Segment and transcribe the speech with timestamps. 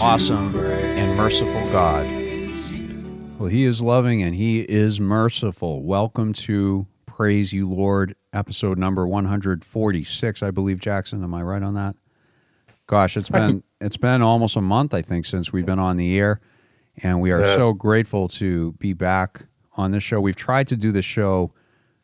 [0.00, 2.06] awesome, and merciful God.
[3.38, 5.82] Well, He is loving and He is merciful.
[5.82, 11.22] Welcome to Praise You Lord, episode number 146, I believe, Jackson.
[11.22, 11.96] Am I right on that?
[12.86, 16.18] Gosh, it's been it's been almost a month, I think, since we've been on the
[16.18, 16.40] air,
[17.02, 17.54] and we are Yes.
[17.56, 20.20] so grateful to be back on this show.
[20.20, 21.52] We've tried to do the show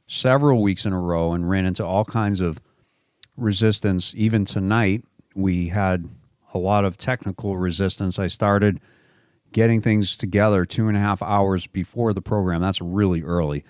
[0.07, 2.61] several weeks in a row and ran into all kinds of
[3.37, 4.15] resistance.
[4.17, 5.05] Even tonight,
[5.35, 6.09] we had
[6.53, 8.19] a lot of technical resistance.
[8.19, 8.81] I started
[9.53, 12.61] getting things together two and a half hours before the program.
[12.61, 13.65] That's really early,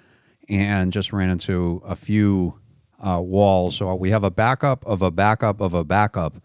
[0.49, 2.59] and just ran into a few
[2.99, 3.77] uh, walls.
[3.77, 6.43] So we have a backup of a backup of a backup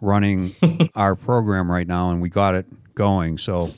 [0.00, 0.52] running
[0.94, 3.38] our program right now, and we got it going.
[3.38, 3.70] So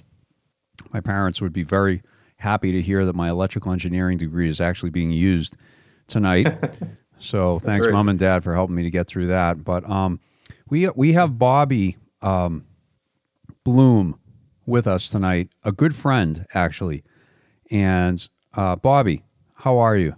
[0.93, 2.03] my parents would be very
[2.37, 5.57] happy to hear that my electrical engineering degree is actually being used
[6.07, 6.53] tonight.
[7.19, 7.93] so thanks, right.
[7.93, 9.65] mom and dad, for helping me to get through that.
[9.65, 10.21] But um,
[10.71, 12.67] we we have Bobby um,
[13.65, 14.19] Bloom
[14.67, 17.03] with us tonight, a good friend actually.
[17.71, 19.25] And uh, Bobby,
[19.55, 20.15] how are you?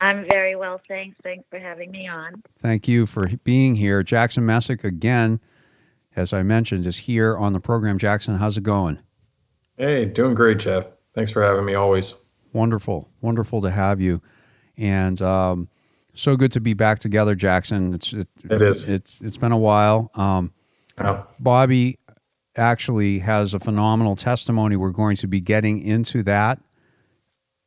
[0.00, 1.16] I'm very well, thanks.
[1.22, 2.42] Thanks for having me on.
[2.58, 4.02] Thank you for being here.
[4.02, 5.40] Jackson Messick again,
[6.14, 7.96] as I mentioned, is here on the program.
[7.96, 8.98] Jackson, how's it going?
[9.78, 10.86] Hey, doing great, Jeff.
[11.14, 12.26] Thanks for having me always.
[12.52, 14.20] Wonderful, wonderful to have you,
[14.76, 15.68] and um,
[16.14, 17.94] so good to be back together, Jackson.
[17.94, 18.88] It's it, It is.
[18.88, 20.10] It's it's been a while.
[20.14, 20.52] Um,
[20.98, 21.98] Oh, Bobby
[22.56, 24.76] actually has a phenomenal testimony.
[24.76, 26.60] We're going to be getting into that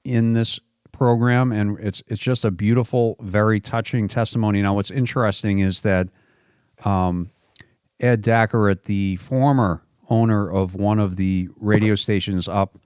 [0.04, 0.60] in this
[0.94, 4.62] program, and it's it's just a beautiful, very touching testimony.
[4.62, 6.08] Now, what's interesting is that
[6.86, 7.32] um,
[8.00, 12.78] Ed Dackeret, the former owner of one of the radio stations up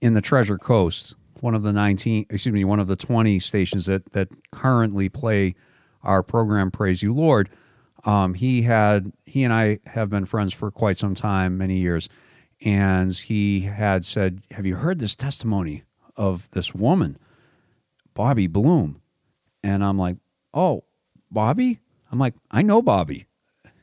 [0.00, 3.86] in the Treasure Coast, one of the 19, excuse me, one of the 20 stations
[3.86, 5.56] that that currently play
[6.04, 7.50] our program Praise You Lord.
[8.04, 12.08] Um, he had he and I have been friends for quite some time, many years,
[12.64, 15.82] and he had said, "Have you heard this testimony
[16.16, 17.18] of this woman,
[18.14, 19.00] Bobby Bloom?"
[19.64, 20.18] And I'm like,
[20.54, 20.84] "Oh,
[21.30, 23.26] Bobby?" I'm like, "I know Bobby."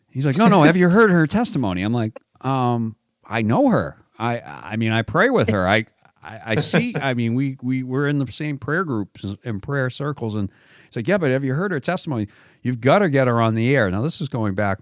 [0.09, 3.97] He's like, "No, no, have you heard her testimony?" I'm like, "Um, I know her.
[4.17, 5.67] I I mean, I pray with her.
[5.67, 5.85] I
[6.29, 6.93] I, I see.
[6.95, 10.49] I mean, we we we're in the same prayer groups and prayer circles." And
[10.85, 12.27] he's like, "Yeah, but have you heard her testimony?
[12.61, 14.79] You've got to get her on the air." Now, this is going back.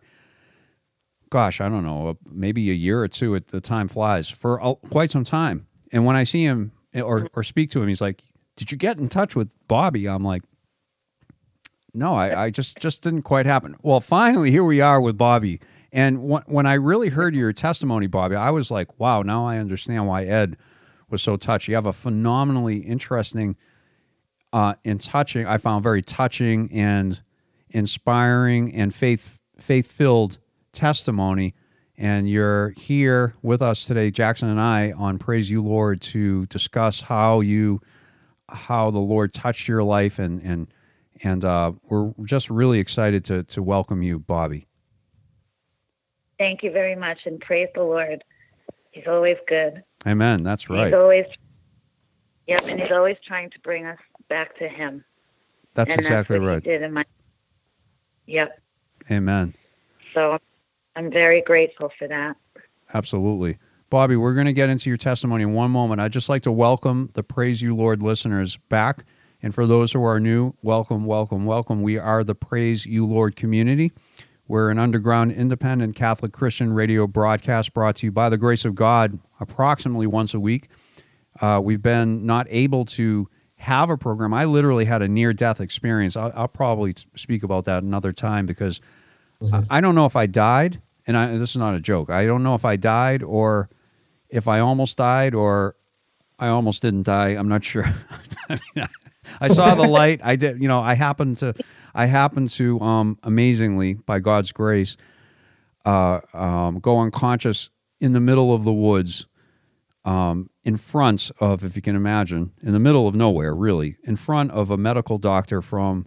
[1.30, 4.60] Gosh, I don't know, uh, maybe a year or two at the time flies for
[4.90, 5.68] quite some time.
[5.92, 8.24] And when I see him eh, or or speak to him, he's like,
[8.56, 10.44] "Did you get in touch with Bobby?" I'm like,
[11.94, 13.76] no, I, I just just didn't quite happen.
[13.82, 15.60] Well, finally, here we are with Bobby.
[15.92, 19.58] And when, when I really heard your testimony, Bobby, I was like, wow, now I
[19.58, 20.58] understand why Ed
[21.10, 21.68] was so touched.
[21.68, 23.56] You have a phenomenally interesting
[24.54, 27.22] uh, and touching, I found very touching and
[27.70, 30.38] inspiring and faith faith filled
[30.72, 31.54] testimony.
[31.98, 37.02] And you're here with us today, Jackson and I, on Praise You Lord to discuss
[37.02, 37.82] how you
[38.50, 40.68] how the Lord touched your life and and
[41.24, 44.68] and uh, we're just really excited to to welcome you, Bobby.
[46.38, 48.24] Thank you very much, and praise the Lord.
[48.92, 49.84] He's always good.
[50.06, 50.44] Amen.
[50.44, 50.86] That's right.
[50.86, 51.26] He's always,
[52.48, 54.00] yep, and he's always trying to bring us
[54.30, 55.04] back to Him.
[55.74, 56.64] That's and exactly that's right.
[56.64, 57.06] He did in my.
[58.28, 58.62] Yep.
[59.10, 59.54] Amen.
[60.14, 60.38] So,
[60.96, 62.36] I'm very grateful for that.
[62.94, 63.58] Absolutely.
[63.90, 66.02] Bobby, we're going to get into your testimony in one moment.
[66.02, 69.06] I'd just like to welcome the Praise You Lord listeners back.
[69.42, 71.84] And for those who are new, welcome, welcome, welcome.
[71.84, 73.92] We are the Praise You Lord community.
[74.48, 78.76] We're an underground independent Catholic Christian radio broadcast brought to you by the grace of
[78.76, 80.70] God approximately once a week.
[81.42, 84.34] Uh, we've been not able to have a program.
[84.34, 86.16] I literally had a near death experience.
[86.16, 88.80] I'll, I'll probably speak about that another time because
[89.52, 92.10] I, I don't know if I died, and I, this is not a joke.
[92.10, 93.70] I don't know if I died or
[94.30, 95.76] if I almost died or
[96.40, 97.30] I almost didn't die.
[97.30, 97.86] I'm not sure.
[98.50, 98.86] I, mean,
[99.42, 100.22] I saw the light.
[100.24, 101.54] I did, you know, I happened to,
[101.94, 104.98] I happened to, um, amazingly, by God's grace,
[105.86, 107.70] uh, um, go unconscious
[108.00, 109.26] in the middle of the woods,
[110.06, 114.16] um, in front of, if you can imagine, in the middle of nowhere, really, in
[114.16, 116.06] front of a medical doctor from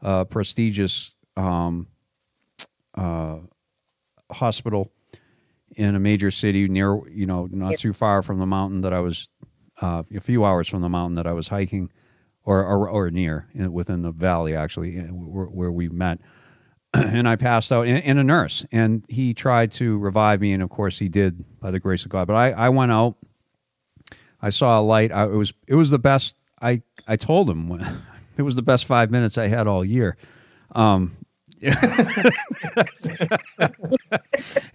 [0.00, 1.88] a prestigious um,
[2.94, 3.38] uh,
[4.30, 4.92] hospital
[5.76, 9.00] in a major city near, you know, not too far from the mountain that I
[9.00, 9.28] was,
[9.82, 11.90] uh, a few hours from the mountain that I was hiking,
[12.44, 16.20] or or, or near in, within the valley actually, uh, where, where we met.
[16.94, 20.62] and I passed out in, in a nurse, and he tried to revive me, and
[20.62, 22.26] of course he did by the grace of God.
[22.26, 23.16] But I, I went out.
[24.40, 25.10] I saw a light.
[25.10, 26.36] I, it was it was the best.
[26.60, 27.72] I I told him
[28.36, 30.16] it was the best five minutes I had all year.
[30.72, 31.16] Um,
[31.60, 32.32] it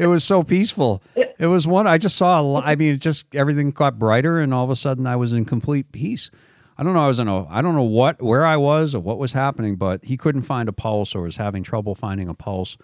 [0.07, 1.03] was so peaceful.
[1.15, 2.61] It was one I just saw.
[2.61, 5.91] I mean, just everything got brighter, and all of a sudden I was in complete
[5.91, 6.31] peace.
[6.79, 7.01] I don't know.
[7.01, 7.45] I was in a.
[7.49, 10.69] I don't know what where I was or what was happening, but he couldn't find
[10.69, 12.77] a pulse or was having trouble finding a pulse.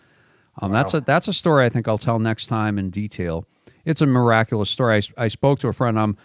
[0.61, 3.47] Um, That's a that's a story I think I'll tell next time in detail.
[3.85, 4.95] It's a miraculous story.
[4.95, 5.97] I, I spoke to a friend.
[5.97, 6.17] I'm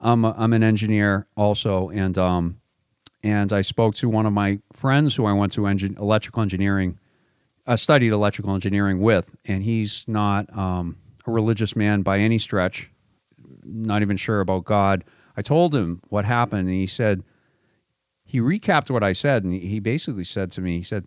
[0.00, 2.60] I'm a, I'm an engineer also, and um
[3.24, 7.00] and I spoke to one of my friends who I went to engine, electrical engineering,
[7.66, 12.90] I studied electrical engineering with, and he's not um, a religious man by any stretch,
[13.64, 15.04] not even sure about God.
[15.36, 17.22] I told him what happened, and he said,
[18.24, 21.06] he recapped what I said, and he basically said to me, he said,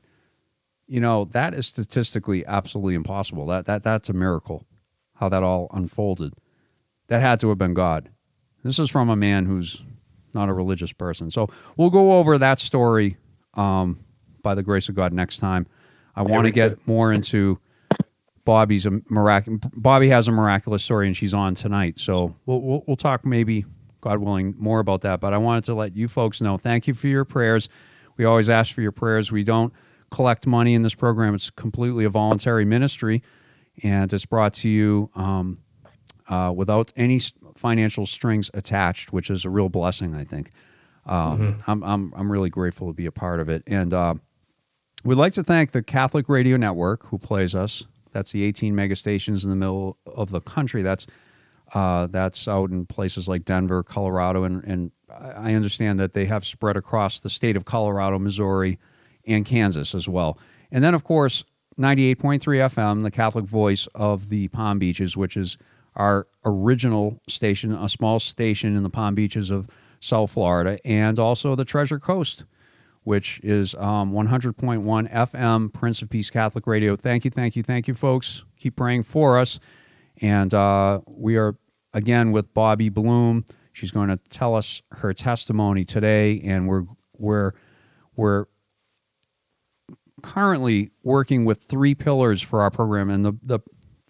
[0.88, 3.46] you know, that is statistically absolutely impossible.
[3.48, 4.66] That, that, that's a miracle,
[5.16, 6.34] how that all unfolded.
[7.08, 8.10] That had to have been God.
[8.64, 9.84] This is from a man who's
[10.34, 11.32] not a religious person.
[11.32, 13.18] So we'll go over that story
[13.54, 14.00] um,
[14.44, 15.66] by the grace of God next time.
[16.16, 17.60] I want to get more into
[18.44, 22.00] Bobby's a mirac- Bobby has a miraculous story, and she's on tonight.
[22.00, 23.66] So we'll, we'll we'll talk maybe
[24.06, 25.20] God willing more about that.
[25.20, 26.58] But I wanted to let you folks know.
[26.60, 27.68] Thank you for your prayers.
[28.18, 29.32] We always ask for your prayers.
[29.32, 29.74] We don't
[30.12, 31.34] collect money in this program.
[31.34, 33.24] It's completely a voluntary ministry,
[33.82, 35.58] and it's brought to you um,
[36.30, 37.20] uh, without any
[37.56, 40.14] financial strings attached, which is a real blessing.
[40.14, 40.52] I think.
[41.08, 44.14] Um, I'm, I'm I'm really grateful to be a part of it, and uh,
[45.04, 47.86] we'd like to thank the Catholic Radio Network who plays us.
[48.12, 50.84] That's the 18 mega stations in the middle of the country.
[50.84, 51.06] That's
[51.74, 56.46] uh, that's out in places like Denver, Colorado, and, and I understand that they have
[56.46, 58.80] spread across the state of Colorado, Missouri,
[59.26, 60.38] and Kansas as well.
[60.72, 61.44] And then, of course,
[61.80, 65.58] 98.3 FM, the Catholic voice of the Palm Beaches, which is
[65.96, 69.68] our original station, a small station in the Palm Beaches of
[70.00, 72.46] South Florida, and also the Treasure Coast
[73.06, 76.96] which is um, 100.1 FM, Prince of Peace Catholic Radio.
[76.96, 78.44] Thank you, thank you, thank you, folks.
[78.58, 79.60] Keep praying for us.
[80.22, 81.56] And uh, we are
[81.94, 83.46] again with Bobby Bloom.
[83.74, 86.86] She's going to tell us her testimony today, and we're
[87.18, 87.54] we're
[88.16, 88.46] we're
[90.22, 93.10] currently working with three pillars for our program.
[93.10, 93.60] And the the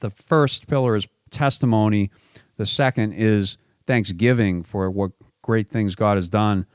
[0.01, 2.11] the first pillar is testimony.
[2.57, 3.57] The second is
[3.87, 5.11] thanksgiving for what
[5.41, 6.65] great things God has done.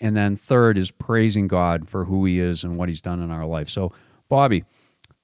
[0.00, 3.30] And then third is praising God for who he is and what he's done in
[3.30, 3.68] our life.
[3.68, 3.92] So
[4.28, 4.64] Bobby,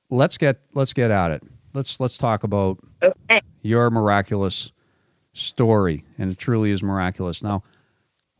[0.09, 1.43] let's get let's get at it.
[1.75, 3.41] Let's let's talk about Okay.
[3.63, 4.73] your miraculous
[5.33, 7.43] story, and it truly is miraculous.
[7.43, 7.63] Now,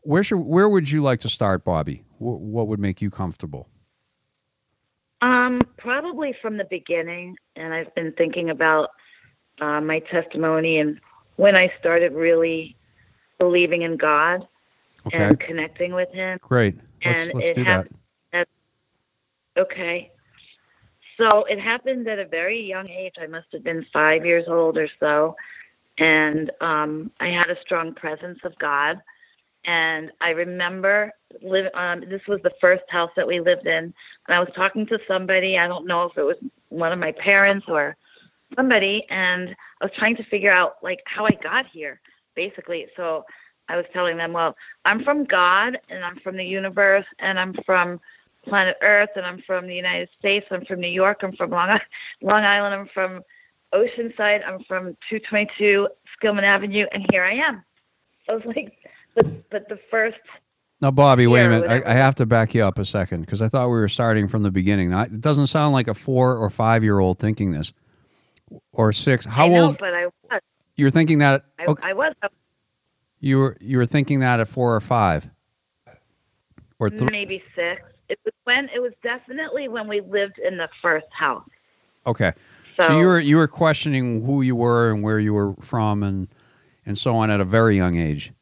[0.01, 2.03] where should where would you like to start, Bobby?
[2.17, 3.69] Wh- what would make you comfortable?
[5.21, 8.89] Um, probably from the beginning, and I've been thinking about
[9.61, 10.99] uh, my testimony and
[11.37, 12.75] when I started really
[13.39, 14.47] believing in God
[15.07, 16.39] Okay, and connecting with Him.
[16.41, 16.75] great.
[17.05, 17.87] Let's and let's do that.
[19.57, 20.11] Okay.
[21.17, 23.15] So it happened at a very young age.
[23.21, 25.35] I must have been five years old or so.
[25.97, 29.01] And um, I had a strong presence of God.
[29.65, 33.93] And I remember live, um, this was the first house that we lived in.
[34.27, 35.57] And I was talking to somebody.
[35.57, 36.37] I don't know if it was
[36.69, 37.95] one of my parents or
[38.55, 39.05] somebody.
[39.09, 42.01] And I was trying to figure out like how I got here,
[42.35, 42.87] basically.
[42.97, 43.25] So
[43.69, 47.53] I was telling them, well, I'm from God and I'm from the universe and I'm
[47.65, 48.01] from
[48.43, 50.45] planet Earth and I'm from the United States.
[50.51, 51.21] I'm from New York.
[51.23, 51.79] I'm from Long,
[52.21, 52.75] Long Island.
[52.75, 53.21] I'm from
[53.73, 54.45] Oceanside.
[54.47, 55.87] I'm from 222
[56.21, 56.85] Skillman Avenue.
[56.91, 57.63] And here I am.
[58.29, 58.77] I was like,
[59.15, 60.17] but, but the first,
[60.81, 61.69] Now, Bobby, wait a minute.
[61.69, 61.91] I.
[61.91, 64.43] I have to back you up a second because I thought we were starting from
[64.43, 64.91] the beginning.
[64.91, 67.73] Now, it doesn't sound like a four or five year old thinking this,
[68.71, 69.25] or six.
[69.25, 69.77] How know, old?
[69.77, 70.41] but I was,
[70.75, 71.45] You're thinking that?
[71.59, 72.13] I, Okay, I was
[73.23, 75.29] you were you were thinking that at four or five,
[76.77, 77.07] or three.
[77.09, 77.81] maybe six.
[78.09, 81.47] It was when, it was definitely when we lived in the first house.
[82.05, 82.33] Okay,
[82.77, 86.03] So, so you were you were questioning who you were and where you were from
[86.03, 86.27] and
[86.85, 88.33] and so on at a very young age.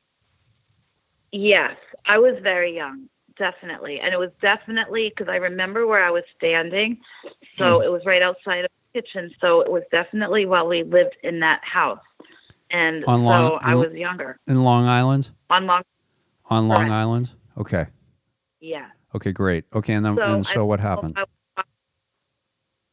[1.32, 1.76] Yes,
[2.06, 4.00] I was very young, definitely.
[4.00, 6.98] And it was definitely because I remember where I was standing.
[7.58, 7.84] So Hmm.
[7.86, 9.32] it was right outside of the kitchen.
[9.40, 12.00] So it was definitely while we lived in that house.
[12.72, 14.38] And On so Long- I was younger.
[14.48, 15.84] In Long Island, On Long,
[16.50, 16.92] on Long Correct.
[16.92, 17.32] Island.
[17.58, 17.86] Okay,
[18.60, 18.88] yeah.
[19.16, 19.66] Okay, great.
[19.74, 21.16] Okay, and then So, and so I- what happened?
[21.18, 21.26] I-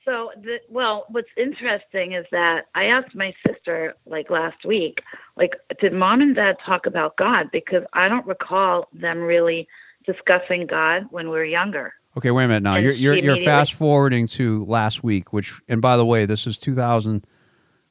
[0.05, 5.03] So, the, well, what's interesting is that I asked my sister like last week,
[5.37, 7.51] like, did mom and dad talk about God?
[7.53, 9.69] Because I don't recall them really
[10.07, 11.93] discussing God when we were younger.
[12.17, 12.77] Okay, wait a minute now.
[12.77, 16.47] And You're you're, you're fast forwarding to last week, which and by the way, this
[16.47, 17.25] is 2000.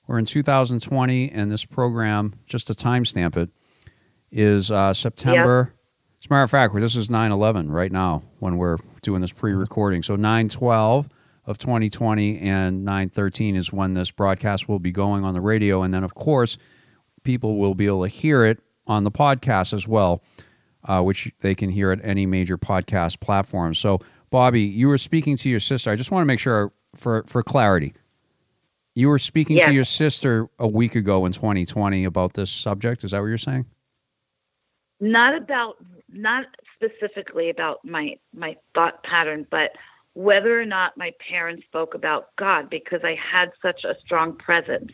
[0.07, 3.49] We're in 2020, and this program, just to timestamp it,
[4.31, 5.73] is uh, September.
[6.19, 10.03] As a matter of fact, this is 9/11 right now when we're doing this pre-recording.
[10.03, 11.07] So 9/12
[11.45, 15.93] of 2020 and 9/13 is when this broadcast will be going on the radio, and
[15.93, 16.57] then of course,
[17.23, 20.21] people will be able to hear it on the podcast as well
[20.87, 23.73] uh, which they can hear at any major podcast platform.
[23.73, 25.91] So, Bobby, you were speaking to your sister.
[25.91, 27.93] I just want to make sure for for clarity.
[28.95, 33.03] You were speaking to your sister a week ago in 2020 about this subject.
[33.03, 33.67] Is that what you're saying?
[34.99, 35.77] Not about,
[36.09, 36.45] not
[36.75, 39.71] specifically about my my thought pattern, but
[40.13, 44.91] whether or not my parents spoke about God, because I had such a strong presence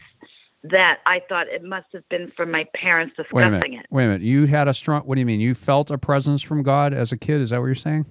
[0.64, 3.86] that I thought it must have been from my parents Wait a discussing minute.
[3.86, 3.94] it.
[3.94, 4.22] Wait a minute.
[4.22, 5.02] You had a strong.
[5.04, 5.40] What do you mean?
[5.40, 7.42] You felt a presence from God as a kid?
[7.42, 8.06] Is that what you're saying?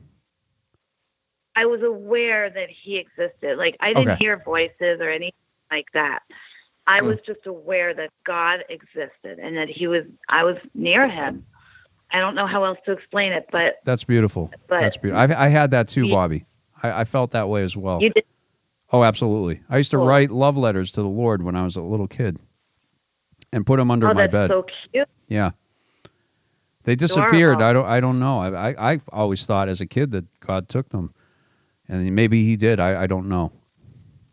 [1.54, 3.58] I was aware that he existed.
[3.58, 4.18] Like I didn't Okay.
[4.24, 5.32] hear voices or anything
[5.70, 6.22] like that.
[6.86, 7.08] I Hmm.
[7.08, 11.44] was just aware that God existed and that he was I was near him.
[12.12, 14.50] I don't know how else to explain it, but That's beautiful.
[14.68, 15.20] But- That's beautiful.
[15.34, 16.46] I, I had that too, You- Bobby.
[16.82, 18.02] I, I felt that way as well.
[18.02, 18.24] you did
[18.94, 19.62] Oh, absolutely.
[19.70, 20.06] I used to Cool.
[20.06, 22.38] write love letters to the Lord when I was a little kid,
[23.50, 24.50] and put them under oh my that's bed.
[24.50, 25.08] so cute.
[25.28, 25.52] Yeah.
[26.84, 27.58] They disappeared.
[27.60, 27.64] Adorable.
[27.64, 27.86] I don't.
[27.86, 28.38] I don't know.
[28.40, 28.92] I, I.
[28.94, 31.14] I always thought as a kid that God took them,
[31.88, 32.80] and maybe He did.
[32.80, 33.04] I.
[33.04, 33.52] I don't know,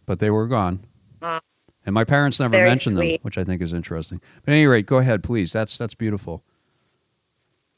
[0.05, 0.83] but they were gone.
[1.21, 1.39] Uh,
[1.85, 4.19] And my parents never mentioned them, which I think is interesting.
[4.43, 5.53] But at any rate, go ahead, please.
[5.53, 6.43] That's that's beautiful.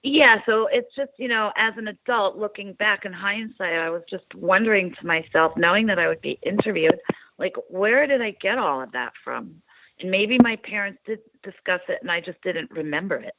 [0.04, 4.02] Yeah, so it's just, you know, as an adult looking back in hindsight, I was
[4.10, 7.00] just wondering to myself, knowing that I would be interviewed,
[7.38, 9.62] like, where did I get all of that from?
[10.00, 13.36] And maybe my parents did discuss it and I just didn't remember it.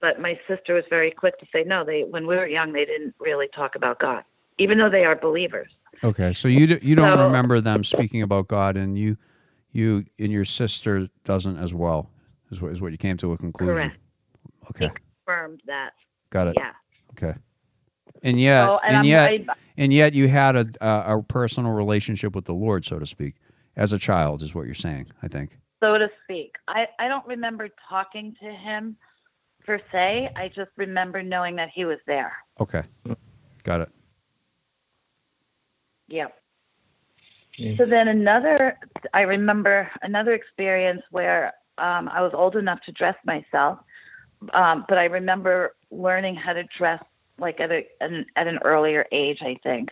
[0.00, 2.84] But my sister was very quick to say, no, they, when we were young, they
[2.84, 4.24] didn't really talk about God,
[4.58, 5.70] even though they are believers.
[6.04, 9.16] Okay, so you do, you don't So- remember them speaking about God, and you
[9.70, 12.10] you and your sister doesn't as well.
[12.50, 13.74] Is what is what you came to a conclusion.
[13.74, 13.98] Correct.
[14.70, 14.90] Okay,
[15.32, 15.90] Confirmed that.
[16.30, 16.54] got it.
[16.58, 16.72] Yeah.
[17.12, 17.38] Okay.
[18.22, 21.72] And yet, So, and, I'm- yet, I- and yet, you had a, a a personal
[21.72, 23.36] relationship with the Lord, so to speak,
[23.76, 25.08] as a child, is what you're saying.
[25.22, 25.58] I think.
[25.80, 26.54] so to speak.
[26.68, 28.96] I, I don't remember talking to him
[29.66, 30.30] per se.
[30.36, 32.32] I just remember knowing that he was there.
[32.60, 32.82] Okay,
[33.64, 33.88] got it.
[36.08, 36.34] Yep.
[37.56, 37.76] Yeah.
[37.78, 38.78] So then another,
[39.14, 43.78] I remember another experience where um, I was old enough to dress myself,
[44.52, 47.02] um, but I remember learning how to dress
[47.38, 49.90] like at a an, at an earlier age, I think,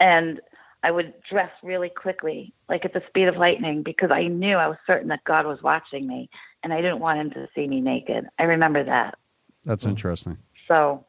[0.00, 0.40] and
[0.82, 4.68] I would dress really quickly, like at the speed of lightning, because I knew I
[4.68, 6.30] was certain that God was watching me,
[6.62, 8.26] and I didn't want Him to see me naked.
[8.38, 9.18] I remember that.
[9.64, 9.90] That's Hmm.
[9.90, 10.38] interesting.
[10.66, 11.04] So,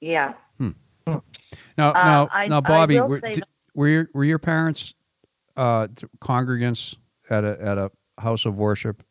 [0.00, 0.34] yeah.
[1.78, 4.24] Now, Uh, now, I- now, I Bobby, will were, say di- that- were your were
[4.24, 4.94] your parents
[5.56, 5.88] uh,
[6.20, 6.96] congregants
[7.30, 9.02] at a at a house of worship?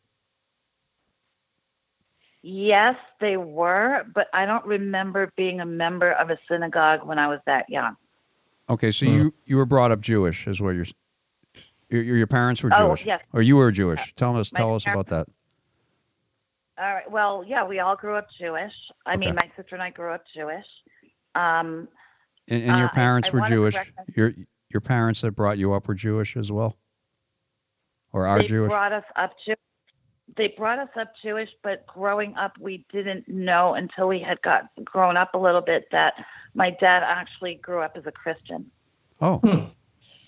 [2.42, 7.26] Yes, they were, but I don't remember being a member of a synagogue when I
[7.28, 7.96] was that young.
[8.70, 9.12] Okay, so Hmm.
[9.12, 10.84] you you were brought up Jewish, is what you're.
[11.90, 13.22] Your, your your parents were Oh, Jewish, yes.
[13.32, 14.14] or you were Jewish.
[14.14, 15.26] Tell us, My tell us about that.
[16.78, 17.10] All right.
[17.10, 18.72] Well, yeah, we all grew up Jewish.
[19.06, 20.66] I mean, my sister and I grew up Jewish.
[21.34, 21.88] Um,
[22.46, 23.74] And, and your Uh, I- parents I were Jewish.
[24.14, 24.32] Your
[24.68, 26.76] your parents that brought you up were Jewish as well,
[28.12, 28.68] or are they Jewish.
[28.70, 29.54] brought us up Jew-
[30.36, 34.68] They brought us up Jewish, but growing up, we didn't know until we had got
[34.84, 36.14] grown up a little bit that
[36.54, 38.70] my dad actually grew up as a Christian.
[39.20, 39.64] oh, Hmm.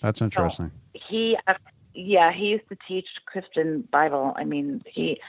[0.01, 0.71] that's interesting.
[0.93, 1.53] he uh,
[1.93, 5.19] yeah he used to teach christian bible i mean he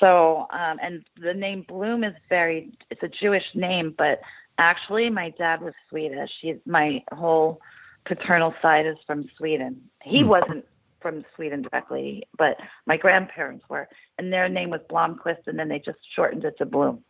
[0.00, 4.20] so um and the name bloom is very it's a jewish name but
[4.58, 7.60] actually my dad was swedish he's my whole
[8.06, 10.28] paternal side is from sweden he Hmm.
[10.28, 10.64] wasn't
[11.04, 12.56] from sweden directly but
[12.86, 13.86] my grandparents were
[14.18, 17.04] and their name was blomquist and then they just shortened it to bloom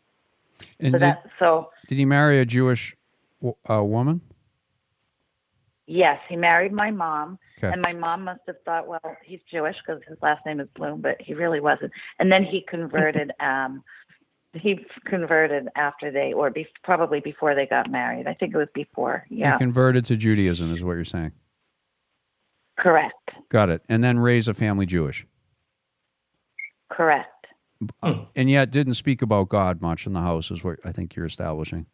[0.80, 2.96] And so did, that so did he marry a Jewish
[3.70, 4.20] uh, woman?
[5.86, 7.70] Yes, he married my mom, Okay.
[7.70, 11.02] and my mom must have thought, well, he's Jewish because his last name is Bloom,
[11.02, 11.92] but he really wasn't.
[12.18, 13.32] And then he converted.
[13.40, 13.82] um,
[14.54, 18.26] he converted after they, or be, probably before they got married.
[18.28, 19.26] I think it was before.
[19.28, 21.32] He Yeah, converted to Judaism, is what you're saying.
[22.84, 23.82] Correct, Got it.
[23.88, 25.26] And then raise a family Jewish,
[26.90, 27.30] correct.
[28.02, 31.16] Uh, and yet didn't speak about God much in the house, is what I think
[31.16, 31.86] you're establishing,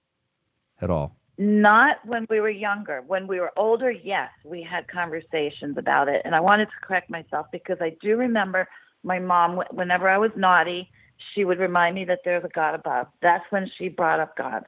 [0.80, 1.16] at all.
[1.38, 3.02] Not when we were younger.
[3.06, 6.20] When we were older, yes, we had conversations about it.
[6.26, 8.68] And I wanted to correct myself because I do remember
[9.02, 10.90] my mom, whenever I was naughty,
[11.34, 13.06] she would remind me that there's a God above.
[13.22, 14.64] That's when she brought up God.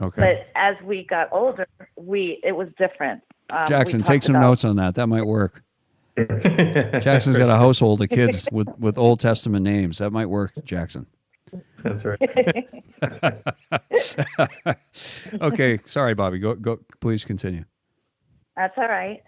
[0.00, 0.20] Okay.
[0.20, 1.66] But as we got older,
[1.96, 3.22] we it was different.
[3.50, 4.94] Um, Jackson, take some about- notes on that.
[4.94, 5.62] That might work.
[6.18, 9.98] Jackson's got a household of kids with, with Old Testament names.
[9.98, 11.06] That might work, Jackson.
[11.82, 12.18] That's right.
[15.40, 16.38] Okay, sorry, Bobby.
[16.38, 16.78] Go go.
[17.00, 17.64] Please continue.
[18.56, 19.22] That's all right.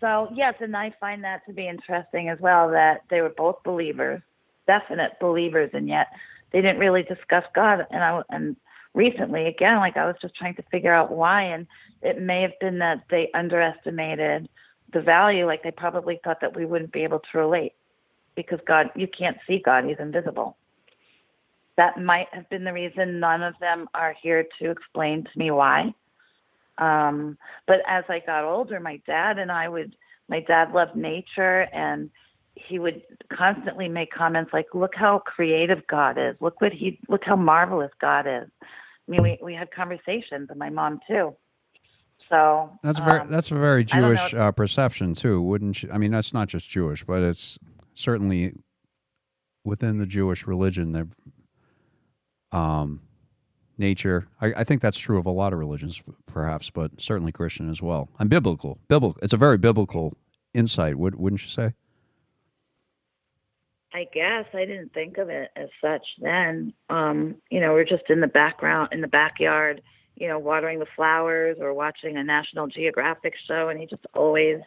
[0.00, 2.70] So yes, and I find that to be interesting as well.
[2.70, 4.20] That they were both believers,
[4.66, 6.08] definite believers, and yet
[6.52, 7.86] they didn't really discuss God.
[7.90, 8.56] And I and
[8.94, 11.66] recently, again, like I was just trying to figure out why, and
[12.02, 14.48] it may have been that they underestimated
[14.92, 15.46] the value.
[15.46, 17.72] Like they probably thought that we wouldn't be able to relate
[18.34, 20.56] because God, you can't see God; He's invisible.
[21.76, 25.50] That might have been the reason none of them are here to explain to me
[25.50, 25.94] why.
[26.78, 29.94] Um, but as I got older, my dad and I would,
[30.28, 32.10] my dad loved nature and
[32.54, 33.02] he would
[33.32, 36.36] constantly make comments like, look how creative God is.
[36.40, 38.48] Look what he, look how marvelous God is.
[38.62, 41.34] I mean, we, we had conversations and my mom too.
[42.30, 44.14] So That's very um, that's a very I don't know.
[44.14, 45.90] Jewish uh, perception too, wouldn't you?
[45.92, 47.58] I mean, that's not just Jewish, but it's
[47.94, 48.54] certainly
[49.64, 50.92] within the Jewish religion.
[50.92, 51.14] They've
[52.52, 53.00] um,
[53.78, 54.28] nature.
[54.40, 57.82] I, I think that's true of a lot of religions, perhaps, but certainly Christian as
[57.82, 58.08] well.
[58.18, 59.20] And biblical, biblical.
[59.22, 60.14] It's a very biblical
[60.54, 61.74] insight, would, wouldn't you say?
[63.92, 66.72] I guess I didn't think of it as such then.
[66.90, 69.82] Um, you know, we're just in the background, in the backyard,
[70.20, 74.58] you know, watering the flowers or watching a National Geographic show, and he just always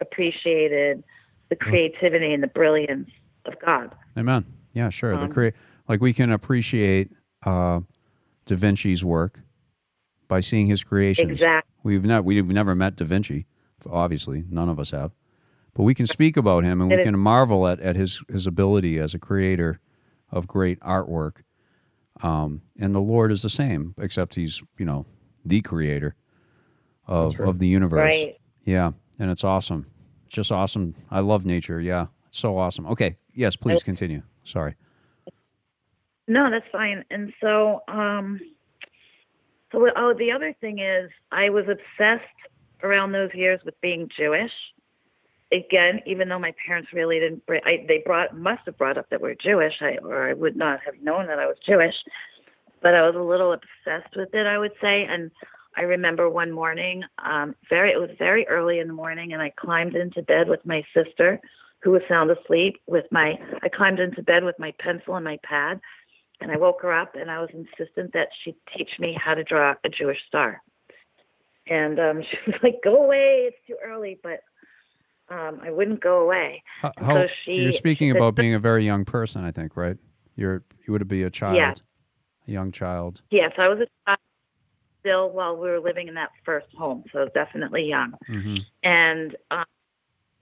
[0.00, 1.02] appreciated
[1.48, 3.10] the creativity and the brilliance
[3.44, 3.94] of God.
[4.16, 4.44] Amen.
[4.72, 5.16] Yeah, sure.
[5.16, 5.52] the Um, crea-
[5.88, 7.10] like we can appreciate
[7.44, 7.80] uh,
[8.46, 9.40] Da Vinci's work
[10.28, 11.32] by seeing his creations.
[11.32, 11.68] Exactly.
[11.82, 13.46] We've not we've never met Da Vinci,
[13.90, 15.12] obviously none of us have,
[15.74, 18.22] but we can speak about him and we It is- can marvel at, at his
[18.28, 19.80] his ability as a creator
[20.30, 21.42] of great artwork.
[22.22, 25.06] Um, and the Lord is the same, except he's you know
[25.44, 26.14] the creator
[27.06, 27.48] of right.
[27.48, 27.98] of the universe.
[27.98, 28.36] Right.
[28.64, 29.86] Yeah, and it's awesome.
[30.26, 30.94] It's just awesome.
[31.10, 31.80] I love nature.
[31.80, 32.86] Yeah, it's so awesome.
[32.86, 34.22] Okay, yes, please continue.
[34.44, 34.74] Sorry.
[36.30, 37.04] No, that's fine.
[37.10, 38.38] And so, um,
[39.72, 42.24] so oh, the other thing is, I was obsessed
[42.84, 44.52] around those years with being Jewish.
[45.52, 49.20] Again, even though my parents really didn't, I, they brought must have brought up that
[49.20, 52.04] we're Jewish, I, or I would not have known that I was Jewish.
[52.80, 55.04] But I was a little obsessed with it, I would say.
[55.04, 55.30] And
[55.76, 59.50] I remember one morning, um, very it was very early in the morning, and I
[59.50, 61.40] climbed into bed with my sister,
[61.82, 62.80] who was sound asleep.
[62.86, 65.80] With my, I climbed into bed with my pencil and my pad,
[66.40, 69.44] and I woke her up and I was insistent that she teach me how to
[69.44, 70.62] draw a Jewish star.
[71.66, 74.40] And um, she was like, "Go away, it's too early." But
[75.30, 76.62] um, I wouldn't go away.
[76.82, 79.50] How, So how- she- you're speaking she said- about being a very young person, I
[79.52, 79.96] think, right?
[80.36, 81.72] You're you would be a child, Yeah.
[82.48, 83.22] a young child.
[83.30, 84.18] Yes, I was a child
[85.00, 88.12] still while we were living in that first home, so definitely young.
[88.26, 89.64] hmm And um,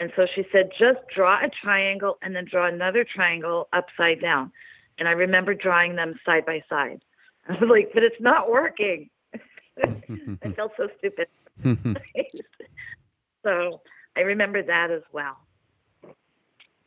[0.01, 4.53] and so she said, "Just draw a triangle and then draw another triangle upside down."
[4.98, 7.03] And I remember drawing them side by side.
[7.48, 9.11] I was like, "But it's not working."
[9.85, 11.29] I felt so stupid.
[13.44, 13.81] so
[14.18, 15.38] I remember that as well.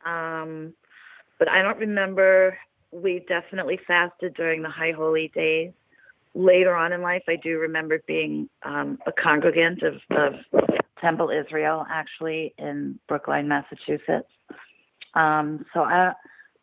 [0.04, 0.74] Um,
[1.38, 2.58] but I don't remember.
[2.90, 5.72] We definitely fasted during the High Holy Days.
[6.34, 10.34] Later on in life, I do remember being um, a congregant of, of
[11.00, 14.28] Temple Israel, actually in Brookline, Massachusetts.
[15.14, 16.12] Um, so I,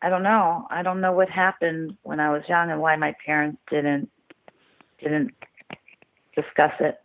[0.02, 0.66] I don't know.
[0.70, 4.08] I don't know what happened when I was young and why my parents didn't
[5.00, 5.32] didn't
[6.36, 7.00] discuss it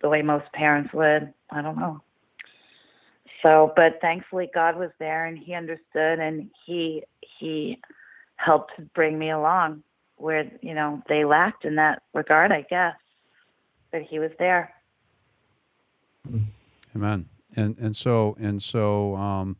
[0.00, 1.32] the way most parents would.
[1.50, 2.00] I don't know.
[3.42, 7.02] So, but thankfully God was there and he understood and he
[7.38, 7.80] he
[8.36, 9.82] helped bring me along
[10.16, 12.94] where, you know, they lacked in that regard, I guess.
[13.90, 14.72] But he was there.
[16.94, 17.26] Amen.
[17.56, 19.56] And and so and so, um,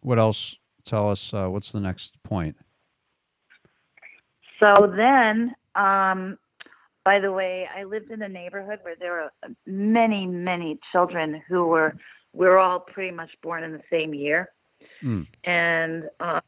[0.00, 0.56] what else?
[0.84, 2.56] Tell us uh, what's the next point?
[4.58, 6.38] So then, um,
[7.04, 9.30] by the way, I lived in a neighborhood where there were
[9.66, 11.96] many, many children who were,
[12.32, 14.50] we were all pretty much born in the same year.
[15.02, 15.26] Mm.
[15.44, 16.40] And uh,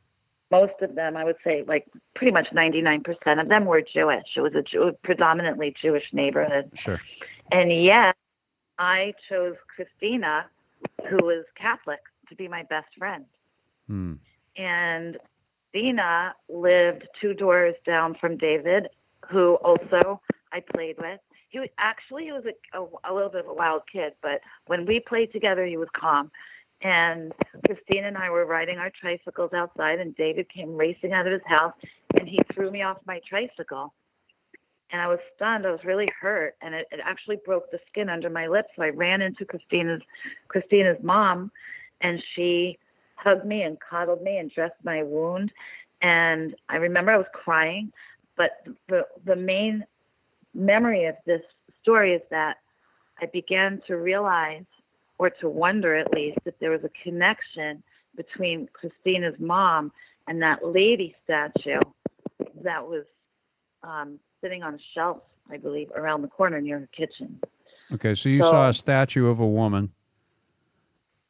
[0.50, 4.24] most of them, I would say, like pretty much 99% of them were Jewish.
[4.36, 6.70] It was a Jew, predominantly Jewish neighborhood.
[6.74, 7.00] Sure.
[7.52, 8.16] And yet,
[8.78, 10.46] I chose Christina,
[11.08, 13.24] who was Catholic, to be my best friend.
[13.86, 14.14] Hmm.
[14.56, 15.18] And
[15.72, 18.88] Dina lived two doors down from David,
[19.28, 20.20] who also
[20.52, 21.20] I played with.
[21.54, 24.40] He was, actually he was a, a, a little bit of a wild kid, but
[24.66, 26.32] when we played together, he was calm.
[26.82, 27.32] And
[27.64, 31.46] Christine and I were riding our tricycles outside, and David came racing out of his
[31.46, 31.72] house,
[32.18, 33.94] and he threw me off my tricycle.
[34.90, 35.64] And I was stunned.
[35.64, 38.66] I was really hurt, and it, it actually broke the skin under my lip.
[38.74, 40.02] So I ran into Christina's
[40.48, 41.52] Christina's mom,
[42.00, 42.80] and she
[43.14, 45.52] hugged me and coddled me and dressed my wound.
[46.02, 47.92] And I remember I was crying,
[48.36, 49.84] but the the main
[50.54, 51.42] memory of this
[51.82, 52.58] story is that
[53.20, 54.64] I began to realize,
[55.18, 57.82] or to wonder at least, that there was a connection
[58.16, 59.92] between Christina's mom
[60.28, 61.80] and that lady statue
[62.62, 63.04] that was
[63.82, 65.18] um, sitting on a shelf,
[65.50, 67.40] I believe, around the corner near her kitchen.
[67.92, 69.92] Okay, so you So- saw a statue of a woman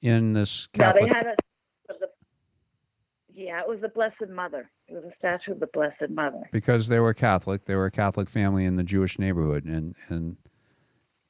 [0.03, 1.05] in this Catholic.
[1.05, 1.37] they had a,
[3.35, 4.71] yeah, it was the Blessed Mother.
[4.89, 6.49] It was a statue of the Blessed Mother.
[6.53, 7.65] because they were Catholic.
[7.65, 10.37] They were a Catholic family in the Jewish neighborhood, and and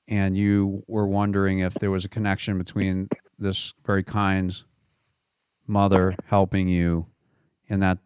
[0.08, 4.54] and you were wondering if there was a connection between this very kind
[5.66, 7.06] mother helping you
[7.68, 7.98] in that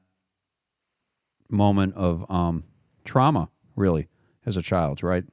[1.49, 2.65] moment of um,
[3.05, 4.09] trauma, really,
[4.47, 5.25] as a child, right?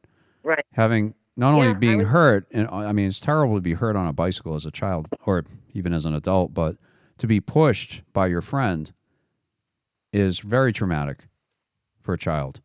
[0.44, 0.66] Right.
[0.74, 3.96] Having not only Yeah, being was- hurt, and I mean, it's terrible to be hurt
[3.96, 6.78] on a bicycle as a child or even as an adult, but
[7.18, 8.92] to be pushed by your friend
[10.16, 11.28] is very traumatic
[12.00, 12.62] for a child.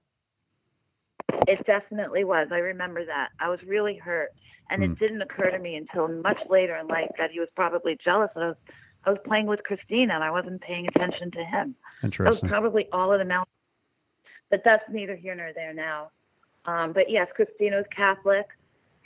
[1.49, 2.49] It definitely was.
[2.53, 3.31] I remember that.
[3.41, 4.31] I was really hurt,
[4.71, 4.93] and Hmm.
[4.93, 8.31] it didn't occur to me until much later in life that he was probably jealous
[8.35, 8.57] that I was
[9.03, 11.75] I was playing with Christina and I wasn't paying attention to him.
[12.03, 12.25] Interesting.
[12.25, 13.49] That was probably all of the mouth.
[14.51, 16.11] But that's neither here nor there now.
[16.67, 18.47] Um, but yes, Christina was Catholic.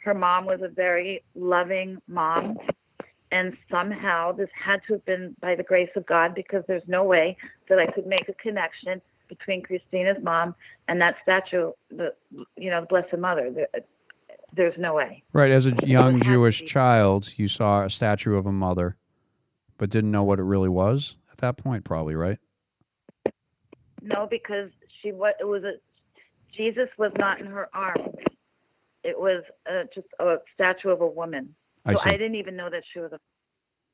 [0.03, 2.59] Her mom was a very loving mom.
[3.35, 7.03] And somehow this had to have been by the grace of God because there's no
[7.03, 7.37] way
[7.69, 10.55] that I could make a connection between Christina's mom
[10.87, 12.15] and that statue, the
[12.57, 13.51] you know, the Blessed Mother.
[13.51, 13.67] There,
[14.55, 15.25] there's no way.
[15.33, 15.51] Right.
[15.51, 18.95] As a young Jewish child, you saw a statue of a mother,
[19.79, 22.39] but didn't know what it really was at that point, probably, right?
[24.01, 24.71] No, because
[25.03, 25.73] she what it was a
[26.57, 28.15] Jesus was not in her arms.
[29.03, 31.57] It was uh, just a statue of a woman.
[31.87, 32.11] I so see.
[32.11, 33.21] I didn't even know that she was a.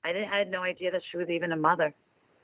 [0.05, 0.31] I didn't.
[0.33, 1.93] I had no idea that she was even a mother,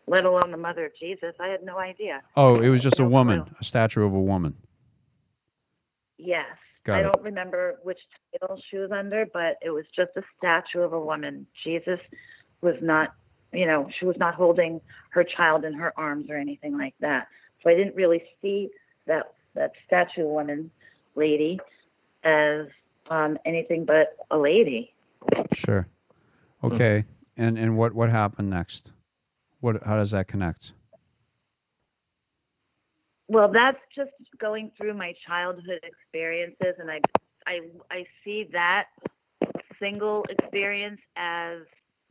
[0.07, 1.35] let alone the mother of Jesus.
[1.41, 2.23] I had no idea.
[2.37, 3.55] oh, it was just a No woman, clue.
[3.61, 4.55] a statue of a woman.
[6.19, 6.47] Yes.
[6.85, 7.03] Got I it.
[7.05, 7.99] don't remember which
[8.41, 11.47] title she was under, but it was just a statue of a woman.
[11.65, 11.99] Jesus
[12.61, 13.13] was not,
[13.53, 14.81] you know, she was not holding
[15.11, 17.29] her child in her arms or anything like that.
[17.63, 18.71] So I didn't really see
[19.07, 20.71] that that statue woman
[21.17, 21.59] lady
[22.23, 22.67] as
[23.11, 24.93] um, anything but a lady.
[25.53, 25.89] Sure.
[26.63, 27.05] Okay.
[27.37, 28.93] And and what what happened next?
[29.61, 30.73] What how does that connect?
[33.29, 37.01] Well, that's just going through my childhood experiences, and I,
[37.47, 37.61] I,
[37.91, 38.87] I see that
[39.81, 41.59] single experience as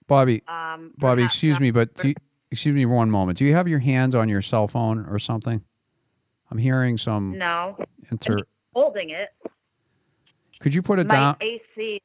[0.08, 2.16] Bobby, um, Bobby, excuse me, but do you,
[2.52, 3.38] excuse me for one moment.
[3.38, 5.64] Do you have your hands on your cell phone or something?
[6.52, 7.78] I'm hearing some No,
[8.12, 8.40] inter.
[8.74, 9.30] holding it.
[10.60, 11.38] Could you put it My down?
[11.42, 12.02] AC.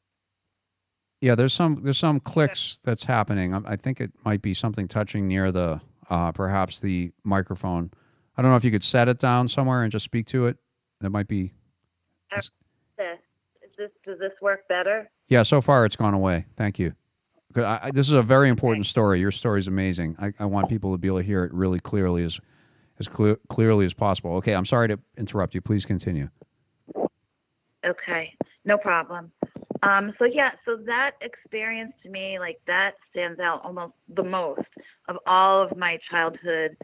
[1.21, 3.53] Yeah, there's some there's some clicks that's happening.
[3.53, 5.79] I, I think it might be something touching near the
[6.09, 7.91] uh, perhaps the microphone.
[8.35, 10.57] I don't know if you could set it down somewhere and just speak to it.
[10.99, 11.53] That might be.
[12.35, 12.49] Is
[13.77, 15.09] this does this work better?
[15.27, 16.45] Yeah, so far it's gone away.
[16.55, 16.93] Thank you.
[17.55, 19.19] I, this is a very important story.
[19.19, 20.15] Your story is amazing.
[20.19, 22.39] I, I want people to be able to hear it really clearly as
[22.99, 24.35] as clear, clearly as possible.
[24.35, 25.61] Okay, I'm sorry to interrupt you.
[25.61, 26.29] Please continue.
[27.85, 29.31] Okay, no problem.
[29.83, 34.61] Um, so yeah, so that experience to me, like that stands out almost the most
[35.07, 36.77] of all of my childhood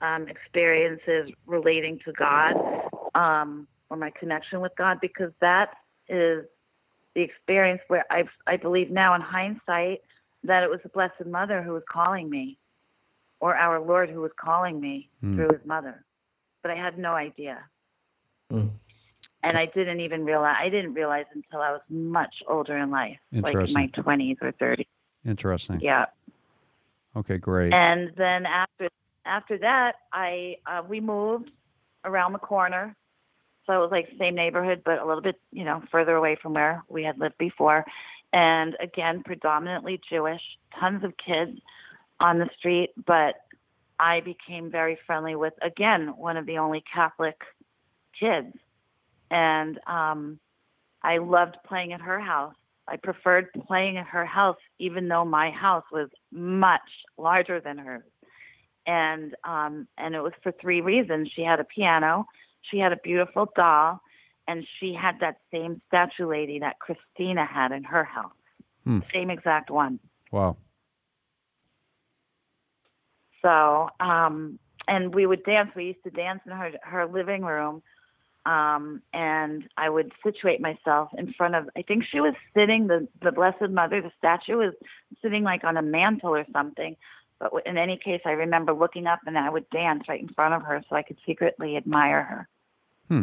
[0.00, 2.56] um, experiences relating to God
[3.14, 5.74] um, or my connection with God, because that
[6.08, 6.44] is
[7.14, 10.00] the experience where I I believe now in hindsight
[10.44, 12.58] that it was the Blessed Mother who was calling me,
[13.40, 15.34] or our Lord who was calling me Hmm.
[15.36, 16.04] through His mother,
[16.62, 17.64] but I had no idea
[18.50, 18.66] Hmm.
[19.42, 23.18] And I didn't even realize I didn't realize until I was much older in life,
[23.32, 24.86] like in my twenties or thirties.
[25.24, 25.80] Interesting.
[25.80, 26.06] Yeah,
[27.16, 27.72] Okay, great.
[27.72, 28.88] and then after
[29.24, 31.50] after that, I uh, we moved
[32.04, 32.94] around the corner,
[33.66, 36.54] so it was like same neighborhood, but a little bit you know further away from
[36.54, 37.84] where we had lived before,
[38.32, 40.42] and again predominantly Jewish,
[40.78, 41.58] tons of kids
[42.20, 43.36] on the street, but
[43.98, 47.42] I became very friendly with again one of the only Catholic
[48.18, 48.56] kids,
[49.30, 50.38] and um,
[51.02, 52.54] I loved playing at her house.
[52.88, 56.80] I preferred playing at her house, even though my house was much
[57.16, 58.02] larger than hers.
[58.86, 61.30] And um, and it was for three reasons.
[61.34, 62.26] She had a piano,
[62.62, 64.00] she had a beautiful doll,
[64.48, 68.32] and she had that same statue lady that Christina had in her house,
[68.84, 69.00] Hmm.
[69.12, 70.00] same exact one.
[70.32, 70.56] Wow.
[73.42, 75.70] So, um, and we would dance.
[75.76, 77.82] We used to dance in her her living room,
[78.46, 81.68] um, and I would situate myself in front of.
[81.76, 82.86] I think she was sitting.
[82.86, 84.74] The the Blessed Mother, the statue was
[85.22, 86.96] sitting like on a mantle or something.
[87.38, 90.54] But in any case, I remember looking up and I would dance right in front
[90.54, 92.48] of her so I could secretly admire her.
[93.08, 93.22] Hmm.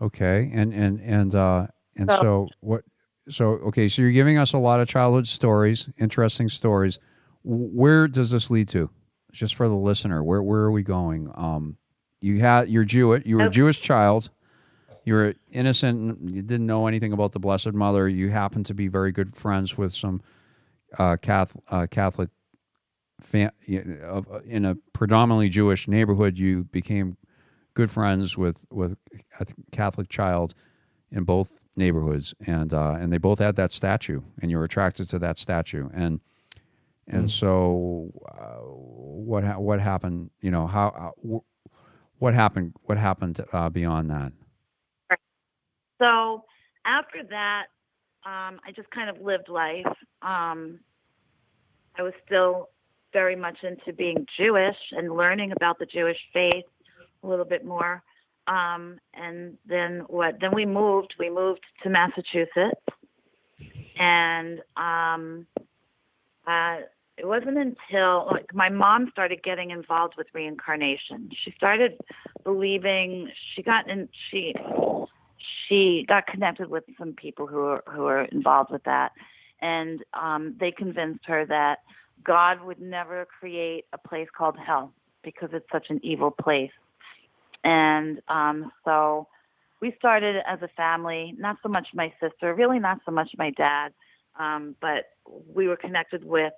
[0.00, 2.84] Okay, and and and uh, and So- so what?
[3.28, 6.98] So okay, so you're giving us a lot of childhood stories, interesting stories.
[7.50, 8.90] Where does this lead to?
[9.32, 11.30] Just for the listener, where where are we going?
[11.34, 11.78] Um,
[12.20, 13.24] you had you're Jewish.
[13.24, 14.30] You were a Jewish child.
[15.04, 16.28] You were innocent.
[16.28, 18.08] You didn't know anything about the Blessed Mother.
[18.08, 20.20] You happened to be very good friends with some
[20.98, 22.30] uh, Catholic, uh, Catholic
[23.20, 26.38] fam- in a predominantly Jewish neighborhood.
[26.38, 27.16] You became
[27.74, 28.98] good friends with with
[29.40, 30.54] a Catholic child
[31.10, 35.08] in both neighborhoods, and uh, and they both had that statue, and you were attracted
[35.10, 36.20] to that statue, and
[37.08, 40.30] and so uh, what ha- what happened?
[40.40, 42.74] You know how, how wh- what happened?
[42.82, 44.32] What happened uh, beyond that?
[46.00, 46.44] So
[46.84, 47.66] after that,
[48.24, 49.86] um, I just kind of lived life.
[50.22, 50.80] Um,
[51.96, 52.68] I was still
[53.12, 56.64] very much into being Jewish and learning about the Jewish faith
[57.22, 58.02] a little bit more.
[58.46, 60.40] Um, and then what?
[60.40, 61.14] Then we moved.
[61.18, 62.80] We moved to Massachusetts,
[63.98, 65.46] and um,
[66.46, 66.78] uh,
[67.18, 71.30] it wasn't until like, my mom started getting involved with reincarnation.
[71.44, 71.98] She started
[72.44, 73.30] believing.
[73.54, 74.08] She got in.
[74.30, 74.54] She
[75.66, 79.12] she got connected with some people who are who are involved with that,
[79.60, 81.80] and um, they convinced her that
[82.22, 86.70] God would never create a place called hell because it's such an evil place.
[87.64, 89.26] And um, so
[89.80, 93.50] we started as a family, not so much my sister, really not so much my
[93.50, 93.92] dad,
[94.38, 95.10] um, but
[95.54, 96.52] we were connected with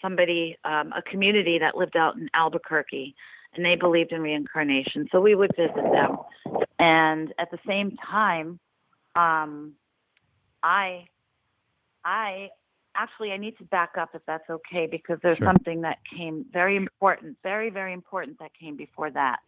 [0.00, 3.14] somebody, um, a community that lived out in Albuquerque,
[3.54, 5.08] and they believed in reincarnation.
[5.10, 6.18] So we would visit them.
[6.78, 8.58] And at the same time,
[9.16, 9.74] um,
[10.62, 11.06] I,
[12.04, 12.50] I
[12.94, 15.46] actually I need to back up if that's okay because there's Sure.
[15.46, 19.40] something that came very important, very very important that came before that.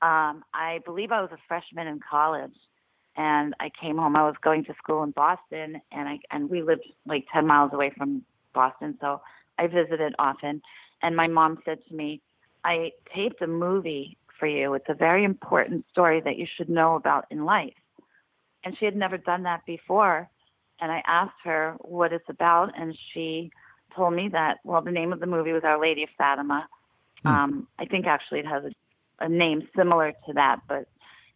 [0.00, 2.56] Um, I believe I was a freshman in college,
[3.16, 4.16] and I came home.
[4.16, 7.72] I was going to school in Boston, and I and we lived like 10 miles
[7.72, 9.20] away from Boston, so
[9.58, 10.62] I visited often.
[11.02, 12.20] And my mom said to me,
[12.64, 14.74] "I taped a movie for you.
[14.74, 17.74] It's a very important story that you should know about in life."
[18.64, 20.28] And she had never done that before.
[20.80, 23.50] And I asked her what it's about, and she
[23.94, 26.68] told me that well, the name of the movie was Our Lady of Fatima.
[27.22, 27.28] Hmm.
[27.28, 30.88] Um, I think actually it has a, a name similar to that, but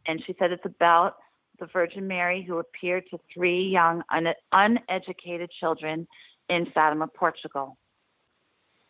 [0.07, 1.17] and she said it's about
[1.59, 6.07] the Virgin Mary who appeared to three young un- uneducated children
[6.49, 7.77] in Fatima, Portugal.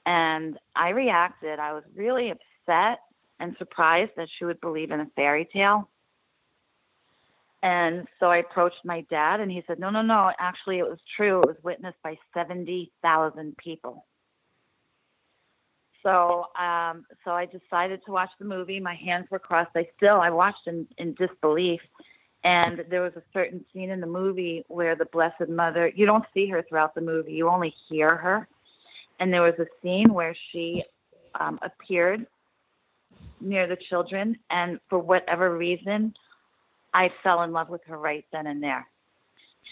[0.07, 1.59] And I reacted.
[1.59, 3.01] I was really upset
[3.40, 5.88] and surprised that she would believe in a fairy tale.
[7.62, 10.31] And so I approached my dad, and he said, No, no, no.
[10.38, 11.40] Actually, it was true.
[11.40, 14.05] It was witnessed by 70,000 people.
[16.03, 18.79] So, um, so I decided to watch the movie.
[18.79, 19.73] My hands were crossed.
[19.75, 21.81] I still, I watched in, in disbelief.
[22.45, 26.25] And there was a certain scene in the movie where the Blessed Mother, you don't
[26.33, 28.47] see her throughout the movie, you only hear her.
[29.18, 30.83] And there was a scene where she
[31.35, 32.26] um, appeared
[33.40, 36.14] near the children, and for whatever reason,
[36.92, 38.87] I fell in love with her right then and there.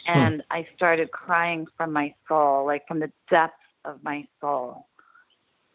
[0.06, 4.86] And I started crying from my soul, like from the depths of my soul.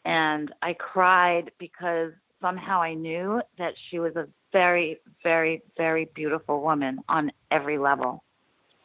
[0.06, 6.62] And I cried because somehow I knew that she was a very, very, very beautiful
[6.62, 8.24] woman on every level.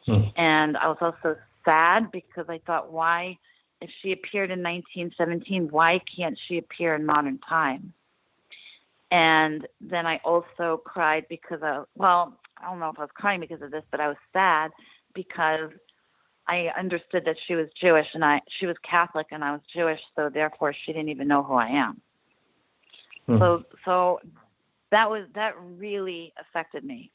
[0.05, 0.23] Hmm.
[0.35, 3.37] And I was also sad because I thought, why,
[3.81, 7.93] if she appeared in 1917, why can't she appear in modern time?
[9.11, 13.39] And then I also cried because of, well, I don't know if I was crying
[13.39, 14.71] because of this, but I was sad
[15.13, 15.71] because
[16.47, 19.99] I understood that she was Jewish and I she was Catholic and I was Jewish,
[20.15, 22.01] so therefore she didn't even know who I am.
[23.25, 23.39] Hmm.
[23.39, 24.19] So so
[24.91, 27.11] that was that really affected me.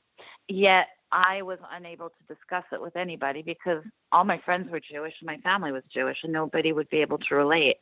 [0.49, 5.15] Yet I was unable to discuss it with anybody because all my friends were Jewish
[5.21, 7.79] and my family was Jewish and nobody would be able to relate.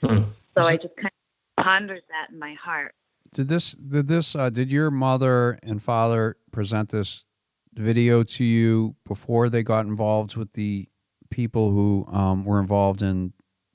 [0.00, 0.24] Hmm.
[0.58, 1.12] So I just kind
[1.58, 2.94] of pondered that in my heart.
[3.32, 3.72] Did this?
[3.72, 4.36] Did this?
[4.36, 7.24] Uh, did your mother and father present this
[7.72, 10.88] video to you before they got involved with the
[11.30, 13.32] people who um, were involved in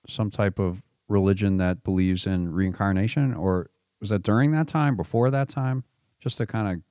[0.08, 3.70] some type of religion that believes in reincarnation, or
[4.00, 5.84] was that during that time, before that time?
[6.20, 6.84] Just to kind of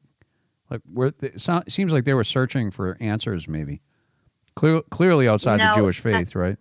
[0.70, 3.83] like where it so- seems like they were searching for answers, maybe.
[4.55, 6.57] Clear, clearly outside the No, Jewish that- faith, right?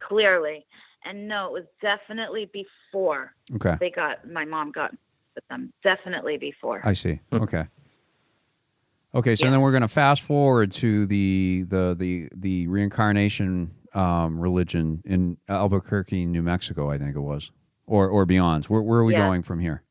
[0.00, 0.66] Clearly,
[1.04, 4.90] and no, it was definitely before Okay, they got my mom got
[5.34, 5.72] with them.
[5.82, 6.80] Definitely before.
[6.84, 7.20] I see.
[7.32, 7.66] Okay.
[9.14, 9.52] Okay, so Yeah.
[9.52, 15.38] then we're going to fast forward to the the the the reincarnation um, religion in
[15.48, 17.50] Albuquerque, New Mexico, I think it was,
[17.86, 18.64] or or beyond.
[18.66, 19.26] Where, where are we Yeah.
[19.26, 19.82] going from here?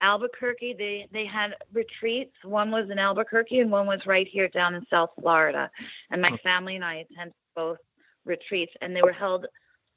[0.00, 2.34] Albuquerque, they they had retreats.
[2.44, 5.70] One was in Albuquerque, and one was right here down in South Florida.
[6.10, 7.78] And my family and I attended both
[8.24, 9.46] retreats, and they were held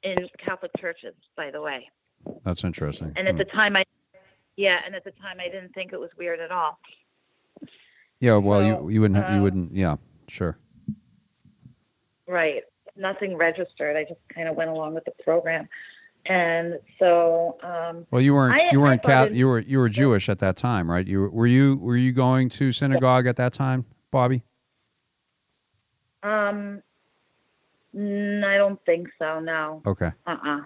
[0.02, 1.88] in Catholic churches, by the way.
[2.44, 3.12] That's interesting.
[3.16, 3.38] And at Hmm.
[3.38, 3.84] the time, I
[4.56, 6.78] yeah, and at the time, I didn't think it was weird at all.
[8.20, 9.96] yeah, well, you so, you wouldn't you uh, wouldn't yeah,
[10.28, 10.58] sure.
[12.26, 12.62] Right.
[12.96, 13.96] Nothing registered.
[13.96, 15.68] I just kind of went along with the program.
[16.26, 19.88] And so, um, Well, you weren't I- you weren't thought Cath- you were you were
[19.88, 21.06] Jewish at that time, right?
[21.06, 24.44] You were, were you were you going to synagogue at that time, Bobby?
[26.22, 26.80] um,
[27.94, 29.40] I don't think so.
[29.40, 29.82] No.
[29.84, 30.60] Okay, Uh-uh.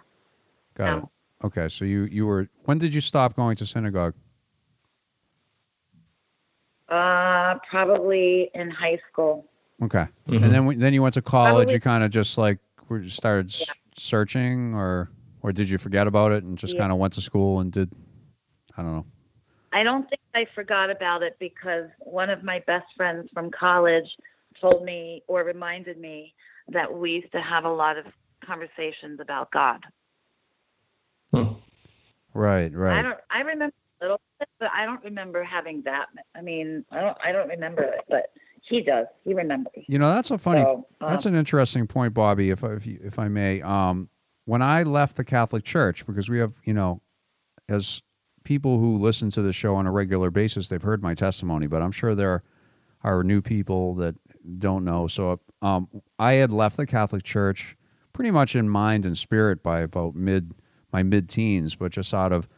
[0.74, 0.98] got No.
[0.98, 1.46] it.
[1.46, 4.14] Okay, so you you were when did you stop going to synagogue?
[6.88, 9.46] Uh, probably in high school.
[9.82, 10.42] Okay, Mhm.
[10.44, 11.52] and then then you went to college.
[11.68, 12.58] Probably- You kind of just like
[13.06, 13.64] started s
[13.96, 15.08] searching, or
[15.46, 16.80] or did you forget about it and just Yeah.
[16.80, 17.90] kind of went to school and did
[18.76, 19.06] I don't know.
[19.72, 24.08] I don't think I forgot about it because one of my best friends from college
[24.60, 26.34] told me or reminded me
[26.68, 28.04] that we used to have a lot of
[28.44, 29.84] conversations about God.
[31.32, 31.52] Hmm.
[32.34, 33.18] Right, I don't.
[33.30, 36.06] I remember a little bit, but I don't remember having that.
[36.34, 37.16] I mean, I don't.
[37.24, 38.26] I don't remember it, but
[38.68, 39.06] he does.
[39.24, 39.84] He remembers.
[39.88, 40.62] You know, that's a funny.
[40.62, 42.50] So, um, that's an interesting point, Bobby.
[42.50, 44.10] If I- if, you, if I may, um,
[44.46, 47.02] when I left the Catholic Church, because we have, you know,
[47.68, 48.00] as
[48.44, 51.82] people who listen to the show on a regular basis, they've heard my testimony, but
[51.82, 52.42] I'm sure there
[53.02, 54.14] are new people that
[54.58, 55.08] don't know.
[55.08, 57.76] So, um, I had left the Catholic Church
[58.12, 60.54] pretty much in mind and spirit by about mid
[60.92, 62.48] my mid teens, but just out of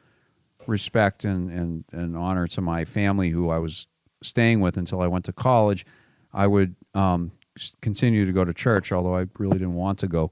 [0.67, 3.87] respect and, and, and honor to my family who I was
[4.23, 5.87] staying with until I went to college,
[6.33, 7.33] I would um,
[7.81, 10.31] continue to go to church, although I really didn't want to go.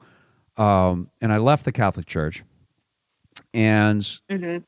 [0.57, 2.45] Um, and I left the Catholic Church
[3.53, 4.63] and mhm.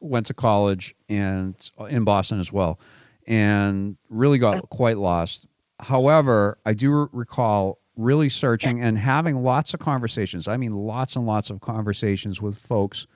[0.00, 1.54] went to college and
[1.88, 2.78] in Boston as well,
[3.26, 5.46] and really got quite lost.
[5.80, 10.48] However, I do re- recall really searching and having lots of conversations.
[10.48, 13.06] I mean, lots and lots of conversations with folks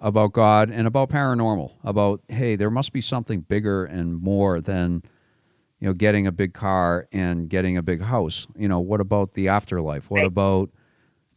[0.00, 1.72] about God and about paranormal.
[1.84, 5.02] About hey, there must be something bigger and more than
[5.80, 8.46] you know getting a big car and getting a big house.
[8.56, 10.10] You know, what about the afterlife?
[10.10, 10.70] What about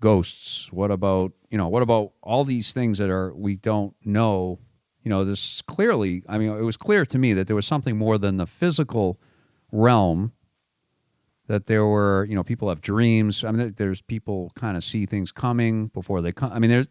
[0.02, 0.74] ghosts?
[0.74, 1.70] What about you know?
[1.70, 4.60] What about all these things that are we don't know?
[5.04, 6.24] You know, this clearly.
[6.28, 9.20] I mean, it was clear to me that there was something more than the physical
[9.72, 10.34] realm.
[11.48, 13.44] That there were, you know, people have dreams.
[13.44, 16.52] I mean, there's people kind of see things coming before they come.
[16.52, 16.90] I mean, there's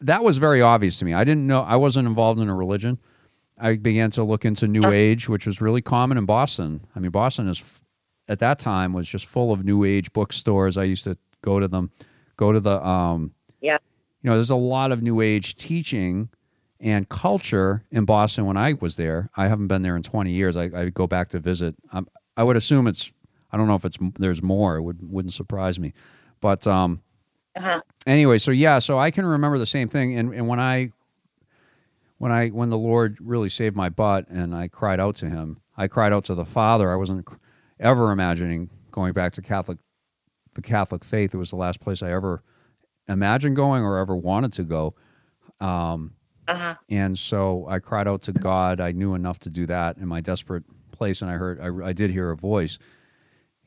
[0.00, 1.14] that was very obvious to me.
[1.14, 1.62] I didn't know.
[1.62, 2.98] I wasn't involved in a religion.
[3.58, 6.86] I began to look into New Age, which was really common in Boston.
[6.96, 7.84] I mean, Boston is f-
[8.28, 10.76] at that time was just full of New Age bookstores.
[10.76, 11.90] I used to go to them,
[12.36, 13.78] go to the, um, Yeah.
[14.22, 16.28] you know, there's a lot of New Age teaching
[16.80, 19.30] and culture in Boston when I was there.
[19.36, 20.56] I haven't been there in 20 years.
[20.56, 21.76] I, I go back to visit.
[21.92, 23.12] Um, I would assume it's.
[23.52, 24.76] I don't know if it's there's more.
[24.76, 25.92] It would wouldn't surprise me,
[26.40, 27.02] but um,
[27.54, 27.80] Uh-huh.
[28.06, 30.16] anyway, so yeah, so I can remember the same thing.
[30.18, 30.90] And, and when I,
[32.18, 35.60] when I, when the Lord really saved my butt and I cried out to him,
[35.76, 36.90] I cried out to the Father.
[36.90, 37.28] I wasn't
[37.78, 39.78] ever imagining going back to Catholic,
[40.54, 41.34] the Catholic faith.
[41.34, 42.42] It was the last place I ever
[43.08, 44.94] imagined going or ever wanted to go.
[45.60, 46.14] Um,
[46.48, 46.74] Uh-huh.
[46.88, 48.80] and so I cried out to God.
[48.80, 51.92] I knew enough to do that in my desperate place, and I heard, I, I
[51.92, 52.78] did hear a voice,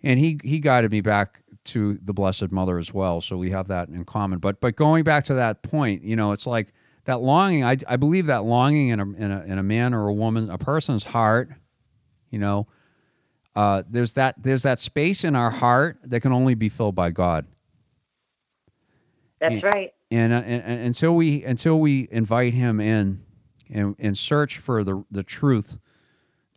[0.03, 3.21] and he he guided me back to the Blessed Mother as well.
[3.21, 4.39] So we have that in common.
[4.39, 6.73] But but going back to that point, you know, it's like
[7.05, 7.63] that longing.
[7.63, 10.49] I I believe that longing in a in a in a man or a woman,
[10.49, 11.49] a person's heart,
[12.29, 12.67] you know.
[13.55, 17.09] Uh, there's that there's that space in our heart that can only be filled by
[17.11, 17.45] God.
[19.39, 19.67] That's Yeah.
[19.67, 19.93] right.
[20.11, 23.23] and, uh, and, and until we until we invite him in
[23.69, 25.79] and, and search for the the truth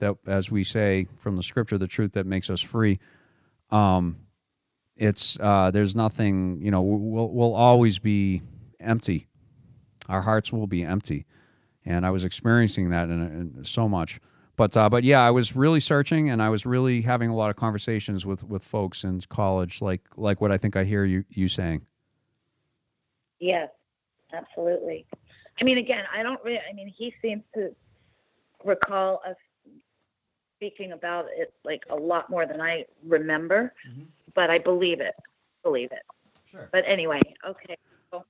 [0.01, 2.99] that as we say from the scripture the truth that makes us free
[3.70, 4.18] um
[4.96, 8.42] it's uh there's nothing you know we'll we'll always be
[8.80, 9.26] empty
[10.09, 11.26] our hearts will be empty
[11.84, 13.20] and i was experiencing that in,
[13.57, 14.20] in so much
[14.59, 17.48] but uh, but yeah, I was really searching, and I was really having a lot
[17.48, 21.24] of conversations with, with folks in college, like like what I think I hear you
[21.30, 21.86] you saying.
[23.38, 23.70] Yes,
[24.32, 25.06] absolutely.
[25.61, 27.74] I mean, again, I don't really, I mean, he seems to
[28.64, 29.36] recall us
[30.56, 33.72] speaking about it like a lot more than I remember,
[34.34, 35.14] but I believe it.
[35.62, 36.02] Believe it.
[36.50, 36.68] Sure.
[36.72, 37.76] But anyway, okay.
[38.11, 38.24] So,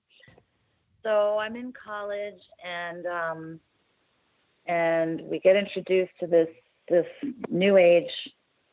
[1.03, 3.61] so I'm in college and um
[4.69, 6.49] and we get introduced to this
[6.89, 7.07] this
[7.51, 8.11] new age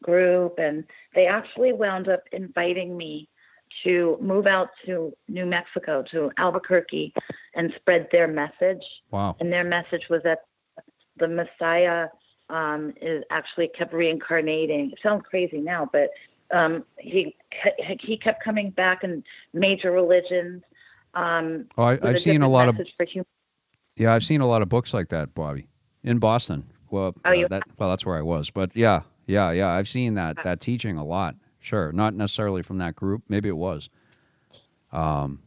[0.04, 0.84] group and
[1.16, 3.28] they actually wound up inviting me
[3.84, 7.14] to move out to New Mexico to Albuquerque
[7.56, 9.36] and spread their message Wow.
[9.40, 10.40] and their message was that
[11.18, 12.08] the Messiah
[12.50, 14.92] um, is actually kept reincarnating.
[14.92, 16.10] It sounds crazy now, but
[16.56, 17.36] um, he
[18.02, 19.24] he kept coming back in
[19.54, 20.62] major religions.
[21.16, 23.26] Um, Oh, I, I've seen a lot of message for human.
[23.96, 25.68] yeah, I've seen a lot of books like that, Bobby,
[26.06, 26.66] in Boston.
[26.90, 30.14] Well, Oh, uh, that well, that's where I was, but yeah, yeah, yeah, I've seen
[30.14, 31.36] that that teaching a lot.
[31.60, 33.24] Sure, not necessarily from that group.
[33.28, 33.90] Maybe it was.
[34.94, 35.42] Um,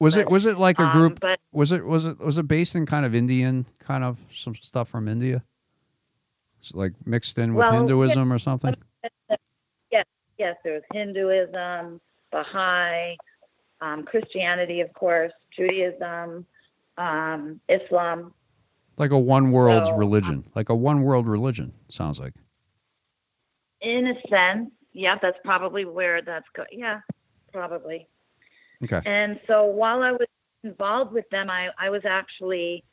[0.00, 1.20] was it was it like a um, group?
[1.20, 4.54] but- was it was it was it based in kind of Indian kind of some
[4.54, 5.44] stuff from India?
[6.58, 8.74] It's like mixed in with Well, Hinduism or something.
[9.90, 10.04] Yes,
[10.38, 12.00] yes, there was Hinduism,
[12.30, 13.16] Baha'i,
[13.80, 16.46] um, Christianity, of course, Judaism,
[16.98, 18.32] um, Islam.
[19.00, 20.44] Like a one world So, religion.
[20.54, 21.72] Like a one world religion.
[21.88, 22.34] Sounds like.
[23.80, 26.68] In a sense, yeah, that's probably where that's going.
[26.70, 27.00] Yeah,
[27.50, 28.06] probably.
[28.84, 29.00] Okay.
[29.06, 30.26] And so while I was
[30.64, 32.84] involved with them, I, I was actually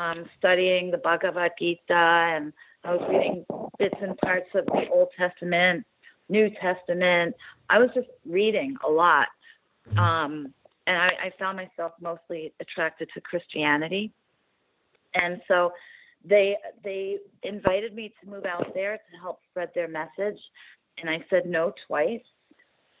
[0.00, 2.52] um, studying the Bhagavad Gita and
[2.82, 3.46] I was reading
[3.78, 5.86] bits and parts of the Old Testament,
[6.28, 7.36] New Testament.
[7.70, 9.28] I was just reading a lot.
[9.96, 10.52] Um,
[10.88, 14.12] and I, I found myself mostly attracted to Christianity.
[15.14, 15.72] And so
[16.24, 20.38] they they invited me to move out there to help spread their message.
[20.98, 22.22] And I said no twice.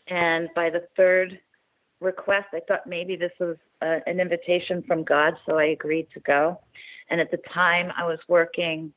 [0.08, 1.38] And by the third
[2.02, 2.48] request.
[2.52, 6.60] I thought maybe this was uh, an invitation from God, so I agreed to go.
[7.08, 8.92] And at the time, I was working.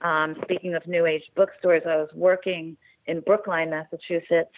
[0.00, 2.76] Um, speaking of New Age bookstores, I was working
[3.06, 4.52] in Brookline, Massachusetts,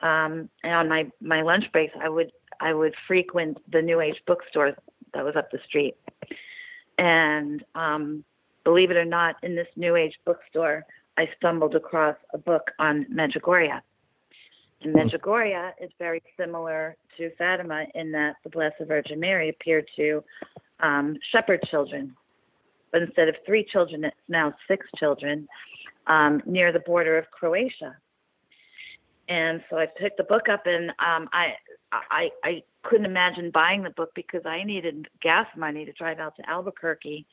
[0.00, 4.20] um, and on my my lunch breaks, I would I would frequent the New Age
[4.26, 4.74] bookstore
[5.14, 5.96] that was up the street.
[7.00, 8.22] And um,
[8.62, 10.84] believe it or not, in this New Age bookstore,
[11.16, 13.80] I stumbled across a book on Medjugorje.
[14.82, 20.22] And Medjugorje is very similar to Fatima in that the Blessed Virgin Mary appeared to
[20.80, 22.14] um, shepherd children.
[22.92, 25.48] But instead of three children, it's now six children
[26.06, 27.96] um, near the border of Croatia.
[29.28, 31.54] And so I picked the book up, and um, I,
[31.92, 36.36] I, I couldn't imagine buying the book because I needed gas money to drive out
[36.36, 37.26] to Albuquerque.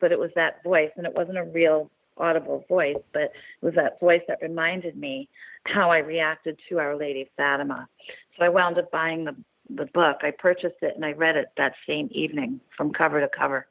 [0.00, 3.32] But it was that voice, and it wasn't a real audible voice, but it
[3.62, 5.28] was that voice that reminded me
[5.64, 7.88] how I reacted to Our Lady of Fatima.
[8.36, 9.36] So I wound up buying the
[9.70, 10.18] the book.
[10.22, 13.66] I purchased it and I read it that same evening from cover to cover.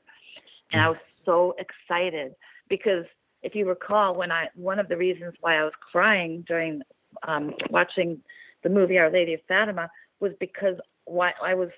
[0.71, 2.35] And I was so excited
[2.69, 3.05] because
[3.41, 6.81] if you recall when I one of the reasons why I was crying during
[7.23, 8.21] um, watching
[8.63, 10.75] the movie Our Lady of Fatima was because
[11.07, 11.69] why I was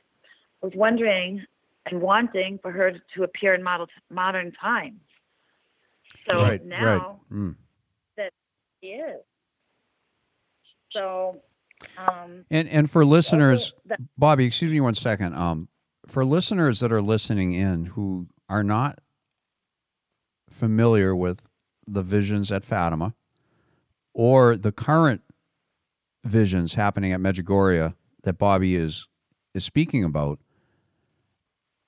[0.61, 1.45] was wondering
[1.85, 4.99] and wanting for her to appear in model, modern times.
[6.29, 6.63] So right.
[6.63, 7.39] now right.
[7.39, 7.55] Mm.
[8.81, 9.21] she is.
[10.91, 11.41] So,
[11.97, 15.35] um, And and for listeners, that- Bobby, excuse me one second.
[15.35, 15.69] Um,
[16.07, 18.99] for listeners that are listening in who are not
[20.49, 21.47] familiar with
[21.85, 23.13] the visions at Fatima
[24.13, 25.21] or the current
[26.23, 29.07] visions happening at Medjugorje that Bobby is
[29.53, 30.39] is speaking about,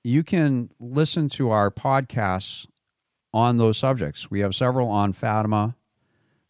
[0.04, 2.66] you can listen to our podcasts
[3.32, 4.30] on those subjects.
[4.30, 5.76] We have several on Fatima.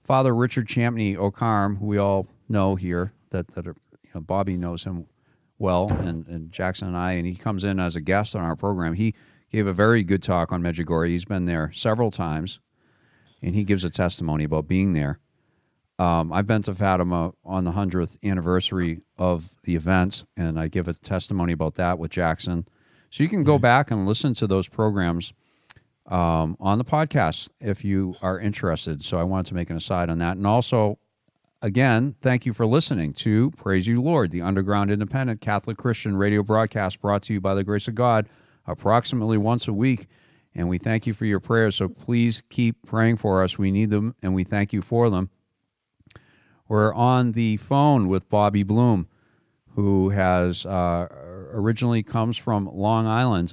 [0.05, 4.57] Father Richard Champney O.Carm, who we all know here, that that are, you know, Bobby
[4.57, 5.07] knows him
[5.59, 8.57] well, and, and Jackson and I, and he comes in as a guest on our
[8.57, 8.95] program.
[8.95, 9.15] He
[9.51, 11.09] gave a very good talk on Medjugorje.
[11.09, 12.59] He's been there several times,
[13.41, 15.21] and he gives a testimony about being there.
[16.03, 20.89] Um, I've been to Fatima on the hundredth anniversary of the event, and I give
[20.89, 22.67] a testimony about that with Jackson.
[23.11, 25.33] So you can go back and listen to those programs
[26.07, 29.05] um, on the podcast if you are interested.
[29.05, 30.99] So I wanted to make an aside on that, and also
[31.61, 36.43] again, thank you for listening to Praise You Lord, the underground independent Catholic Christian radio
[36.43, 38.29] broadcast brought to you by the grace of God
[38.67, 40.09] approximately once a week.
[40.53, 41.77] And we thank you for your prayers.
[41.77, 43.57] So please keep praying for us.
[43.57, 45.31] We need them and we thank you for them.
[46.69, 49.09] We're on the phone with Bobby Bloom,
[49.75, 51.09] who has uh,
[51.53, 53.53] originally comes from Long Island,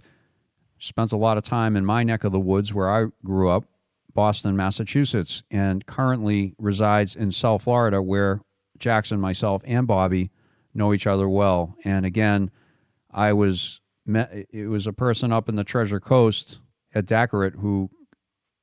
[0.78, 3.66] spends a lot of time in my neck of the woods where I grew up,
[4.14, 8.42] Boston, Massachusetts, and currently resides in South Florida, where
[8.78, 10.32] Jackson, myself, and Bobby
[10.74, 11.76] know each other well.
[11.84, 12.52] And again,
[13.12, 14.48] I was met.
[14.52, 16.62] It was a person up in the Treasure Coast
[16.94, 17.90] at Daccarat who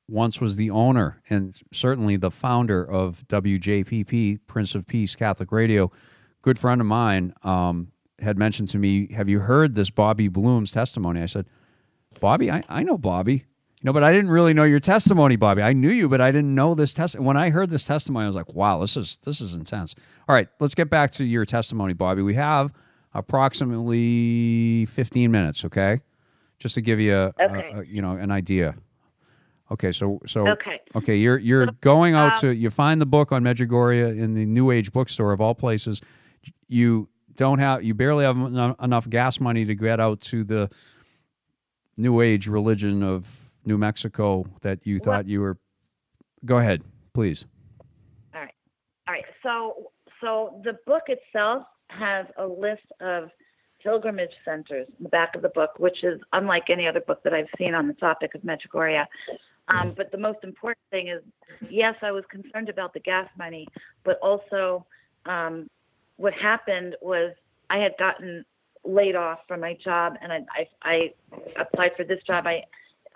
[0.08, 5.90] once was the owner and certainly the founder of WJPP, Prince of Peace Catholic Radio.
[6.42, 7.88] Good friend of mine um,
[8.20, 11.46] had mentioned to me, "Have you heard this Bobby Bloom's testimony?" I said,
[12.20, 13.44] "Bobby, I, I know Bobby."
[13.82, 15.60] You know, but I didn't really know your testimony, Bobby.
[15.60, 17.18] I knew you, but I didn't know this test.
[17.20, 19.94] When I heard this testimony, I was like, "Wow, this is this is intense."
[20.28, 22.22] All right, let's get back to your testimony, Bobby.
[22.22, 22.72] We have
[23.12, 26.00] approximately fifteen minutes, okay,
[26.58, 27.70] just to give you a, Okay.
[27.74, 28.76] a- a- you know an idea.
[29.70, 30.80] Okay, so so Okay.
[30.94, 34.46] okay, you're you're going out um, to you find the book on Medjugorje in the
[34.46, 36.00] New Age bookstore of all places.
[36.68, 40.70] You don't have you barely have eno- enough gas money to get out to the
[41.96, 45.58] New Age religion of New Mexico that you thought you were.
[46.44, 47.44] Go ahead, please.
[48.34, 48.54] All right.
[49.08, 49.24] All right.
[49.42, 49.90] So,
[50.20, 53.30] so the book itself has a list of
[53.82, 57.32] pilgrimage centers in the back of the book, which is unlike any other book that
[57.34, 59.04] I've seen on the topic of Medjugorje.
[59.68, 61.22] Um, but the most important thing is,
[61.68, 63.66] yes, I was concerned about the gas money,
[64.04, 64.86] but also
[65.24, 65.68] um,
[66.16, 67.32] what happened was
[67.68, 68.44] I had gotten
[68.84, 71.12] laid off from my job, and I, I, I
[71.56, 72.46] applied for this job.
[72.46, 72.64] I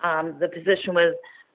[0.03, 1.13] um, the position was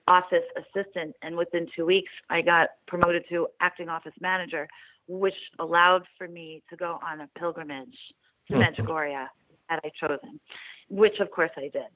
[0.09, 4.69] office assistant, and within two weeks, I got promoted to acting office manager,
[5.09, 7.97] which allowed for me to go on a pilgrimage
[8.49, 9.27] to Medjugorje
[9.69, 10.41] had I chosen,
[10.89, 11.91] which of course I did.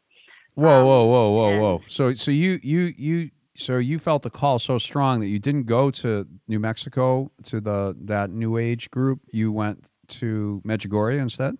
[0.60, 1.82] Whoa, Um, whoa, whoa, whoa, and- whoa!
[1.86, 5.64] So, so you, you, you, so you felt the call so strong that you didn't
[5.64, 9.20] go to New Mexico to the that New Age group.
[9.32, 11.54] You went to Medjugorje instead.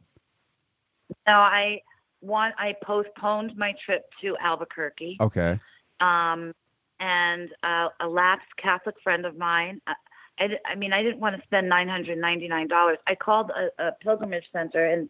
[1.26, 1.80] No, I
[2.20, 5.16] want I postponed my trip to Albuquerque.
[5.20, 5.58] Okay.
[6.00, 6.52] um,
[7.00, 9.80] and uh, a lapsed Catholic friend of mine.
[9.86, 9.94] I,
[10.38, 12.98] I, I mean, I didn't want to spend nine hundred ninety nine dollars.
[13.06, 15.08] I called a, a pilgrimage center, and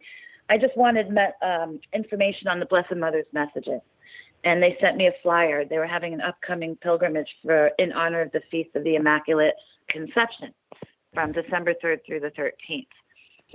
[0.50, 3.80] I just wanted me, um, information on the Blessed Mother's messages.
[4.44, 5.64] And they sent me a flyer.
[5.64, 9.54] They were having an upcoming pilgrimage for in honor of the feast of the Immaculate
[9.88, 10.52] Conception
[11.14, 12.88] from December third through the thirteenth.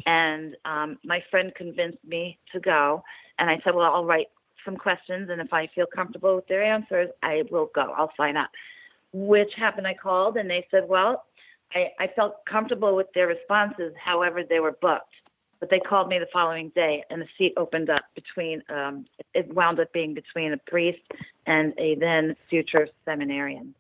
[0.05, 3.03] And um, my friend convinced me to go,
[3.39, 4.27] and I said, "Well, I'll write
[4.65, 7.93] some questions, and if I feel comfortable with their answers, I will go.
[7.95, 8.49] I'll sign up.
[9.13, 11.25] Which happened, I called and they said, well,
[11.73, 13.93] I, I felt comfortable with their responses.
[13.97, 15.13] However, they were booked.
[15.59, 19.53] But they called me the following day and the seat opened up between, um, it
[19.53, 21.01] wound up being between a priest
[21.45, 23.73] and a then future seminarian.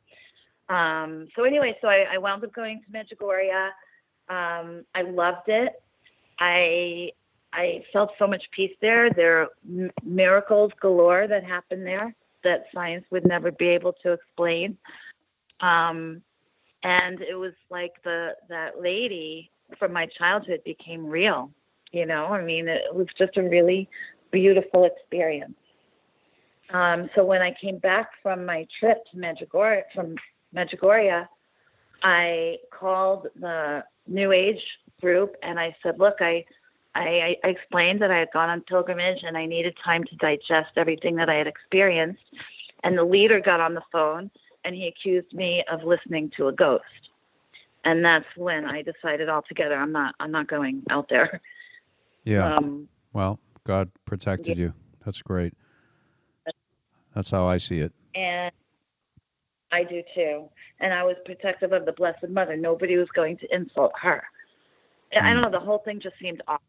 [0.69, 3.67] Um, so anyway, so I, I wound up going to Medjugorje.
[4.29, 5.81] Um, I loved it.
[6.39, 7.11] I
[7.53, 9.09] I felt so much peace there.
[9.09, 12.13] There are m- miracles galore that happen there
[12.43, 14.77] that science would never be able to explain.
[15.61, 16.21] Um,
[16.83, 19.49] and it was like the that lady
[19.79, 21.51] from my childhood became real.
[21.95, 23.87] You know, I mean, it was just a really
[24.29, 25.55] beautiful experience.
[26.71, 30.17] Um, so when I came back from my trip to Medjugorje, from
[30.53, 31.25] Medjugorje,
[32.03, 34.61] I called the New Age
[34.99, 36.45] group and I said, "Look, I."
[36.97, 40.71] I, I explained that I had gone on pilgrimage and I needed time to digest
[40.77, 42.23] everything that I had experienced.
[42.85, 44.31] And the leader got on the phone
[44.63, 46.85] and he accused me of listening to a ghost.
[47.83, 51.41] And that's when I decided altogether I'm not I'm not going out there.
[52.25, 52.55] Yeah.
[52.55, 54.73] Um, well, God protected you.
[55.05, 55.53] That's great.
[57.13, 57.93] That's how I see it.
[58.13, 58.51] and
[59.71, 60.49] I do too.
[60.79, 62.55] And I was protective of the Blessed Mother.
[62.55, 64.23] Nobody was going to insult her.
[65.15, 65.49] I don't know.
[65.49, 66.61] The whole thing just seemed off.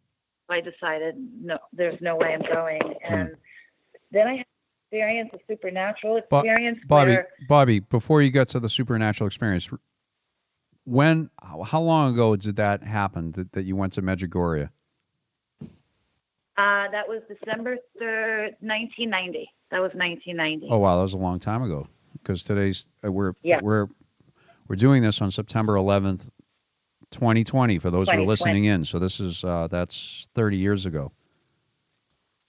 [0.48, 2.80] I decided no, there's no way I'm going.
[3.08, 3.36] And
[4.12, 4.46] then I had
[4.92, 9.68] experience a supernatural Bo- experience Bobby, where Bobby, before you get to the supernatural experience,
[10.84, 14.70] when, how long ago did that happen that, that you went to Medjugorje?
[16.58, 19.50] Uh, that was December third, 1990.
[19.70, 20.68] That was 1990.
[20.70, 21.88] Oh wow, that was a long time ago.
[22.12, 23.60] Because today's uh, we're Yeah.
[23.62, 23.86] we're
[24.68, 26.30] we're doing this on September 11th,
[27.10, 27.78] 2020.
[27.78, 31.12] For those who are listening in, so this is uh, that's 30 years ago.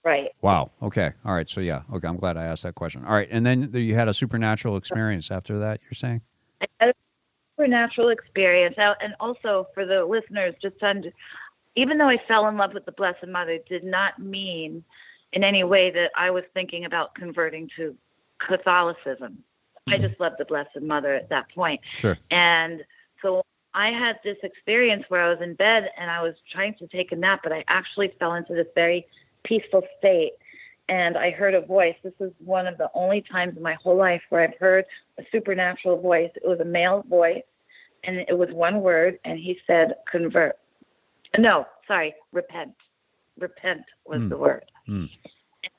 [0.04, 0.30] Right.
[0.40, 0.70] Wow.
[0.82, 1.12] Okay.
[1.24, 1.48] All right.
[1.48, 1.82] So yeah.
[1.92, 2.08] Okay.
[2.08, 3.04] I'm glad I asked that question.
[3.04, 3.28] All right.
[3.30, 5.80] And then you had a supernatural experience after that.
[5.82, 6.22] You're saying?
[6.62, 6.94] I had a
[7.56, 8.76] supernatural experience.
[8.78, 11.12] And also for the listeners, just to
[11.78, 14.82] even though I fell in love with the Blessed Mother, did not mean
[15.32, 17.94] in any way that I was thinking about converting to
[18.44, 19.44] Catholicism.
[19.86, 20.02] I mm-hmm.
[20.02, 21.80] just loved the Blessed Mother at that point.
[21.94, 22.18] Sure.
[22.32, 22.84] And
[23.22, 26.88] so I had this experience where I was in bed and I was trying to
[26.88, 29.06] take a nap, but I actually fell into this very
[29.44, 30.32] peaceful state.
[30.88, 31.94] And I heard a voice.
[32.02, 34.84] This is one of the only times in my whole life where I've heard
[35.16, 36.30] a supernatural voice.
[36.34, 37.44] It was a male voice,
[38.02, 40.58] and it was one word, and he said, convert.
[41.36, 42.74] No, sorry, repent.
[43.38, 44.28] Repent was Mm.
[44.30, 44.64] the word.
[44.88, 45.10] Mm.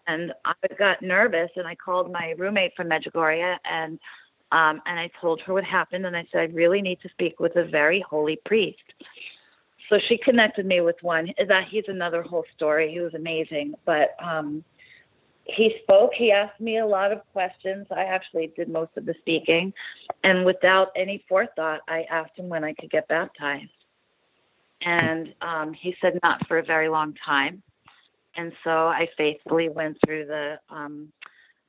[0.07, 3.99] And I got nervous, and I called my roommate from Medjugorje, and
[4.51, 7.39] um, and I told her what happened, and I said I really need to speak
[7.39, 8.81] with a very holy priest.
[9.87, 11.33] So she connected me with one.
[11.47, 12.91] That he's another whole story.
[12.91, 14.63] He was amazing, but um,
[15.45, 16.13] he spoke.
[16.13, 17.87] He asked me a lot of questions.
[17.91, 19.73] I actually did most of the speaking,
[20.23, 23.69] and without any forethought, I asked him when I could get baptized,
[24.81, 27.61] and um, he said not for a very long time.
[28.35, 31.11] And so I faithfully went through the um,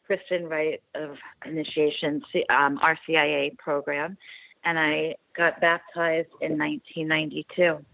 [0.06, 4.16] Christian Rite of Initiation C- um, RCIA program,
[4.64, 7.84] and I got baptized in 1992.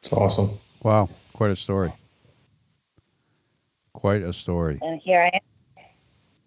[0.00, 0.58] It's awesome.
[0.82, 1.92] Wow, quite a story.
[3.92, 4.78] Quite a story.
[4.82, 5.40] And here I am.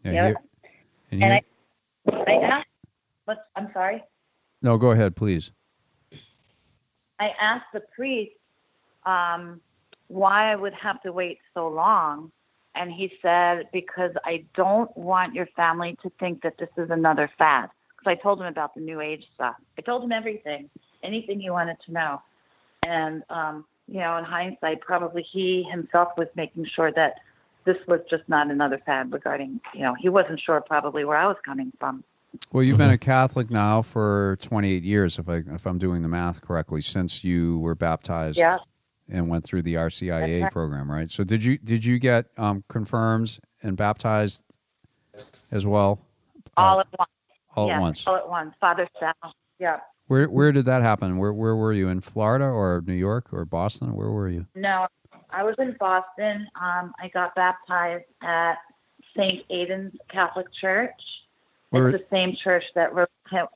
[0.03, 0.25] Yeah, Yep.
[0.27, 0.36] here-
[1.11, 1.41] and And here-
[2.27, 2.67] I, I asked,
[3.25, 4.03] what, I'm sorry.
[4.61, 5.51] no, go ahead, please.
[7.24, 8.34] I asked the priest
[9.05, 9.61] um,
[10.07, 12.32] why I would have to wait so long.
[12.76, 17.30] And he said, because I don't want your family to think that this is another
[17.38, 17.69] fad.
[17.91, 19.55] Because I told him about the New Age stuff.
[19.78, 20.69] I told him everything,
[21.01, 22.21] anything he wanted to know.
[22.86, 27.15] And, um, you know, in hindsight, probably he himself was making sure that
[27.65, 31.28] this was just not another fad regarding, you know, he wasn't sure probably where I
[31.28, 32.03] was coming from.
[32.51, 36.07] Well, you've been a Catholic now for 28 years, if I if I'm doing the
[36.07, 38.57] math correctly, since you were baptized Yeah.
[39.09, 40.51] and went through the RCIA right.
[40.51, 41.11] program, right?
[41.11, 44.43] So did you did you get um, confirmed and baptized
[45.51, 45.99] as well?
[46.57, 47.11] All at once.
[47.55, 48.07] all yes, at once.
[48.07, 48.55] All at once.
[48.59, 49.34] Father Sal.
[49.59, 49.79] Yeah.
[50.07, 51.17] Where where did that happen?
[51.17, 53.95] Where where were you in Florida or New York or Boston?
[53.95, 54.47] Where were you?
[54.55, 54.88] No,
[55.29, 56.47] I was in Boston.
[56.59, 58.55] Um, I got baptized at
[59.15, 59.43] St.
[59.49, 60.91] Aidan's Catholic Church.
[61.74, 63.47] Where- it's the same church that wrote him.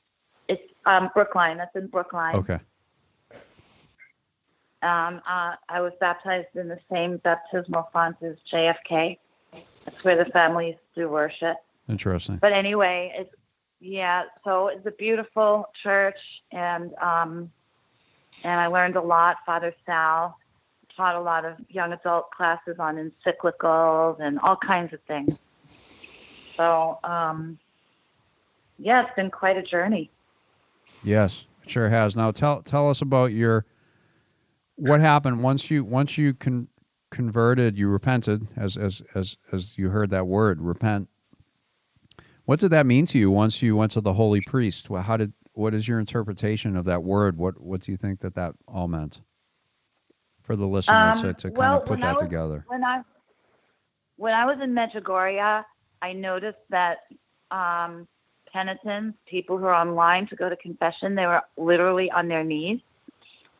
[0.48, 1.58] It's um, Brookline.
[1.58, 2.34] That's in Brookline.
[2.36, 2.58] Okay.
[4.82, 9.18] Um, uh, I was baptized in the same baptismal font as JFK.
[9.84, 11.56] That's where the families do worship.
[11.88, 12.36] Interesting.
[12.36, 13.34] But anyway, it's
[13.80, 14.24] yeah.
[14.44, 16.18] So it's a beautiful church,
[16.52, 17.50] and um,
[18.42, 19.36] and I learned a lot.
[19.46, 20.36] Father Sal
[20.96, 25.40] taught a lot of young adult classes on encyclicals and all kinds of things.
[26.56, 27.58] So um,
[28.78, 30.10] yeah, it's been quite a journey.
[31.02, 32.16] Yes, it sure has.
[32.16, 33.64] Now tell tell us about your
[34.76, 36.68] what happened once you once you con-
[37.10, 41.08] converted, you repented as as as as you heard that word, repent.
[42.44, 44.88] What did that mean to you once you went to the holy priest?
[44.88, 47.36] Well, how did what is your interpretation of that word?
[47.36, 49.20] What what do you think that that all meant
[50.42, 52.64] for the listener Um, to, to kind well, of put that was- together?
[52.68, 53.02] When I
[54.16, 55.62] when I was in Medjugorje,
[56.02, 56.98] I noticed that
[57.50, 58.08] um,
[58.52, 62.80] penitents, people who are online to go to confession, they were literally on their knees.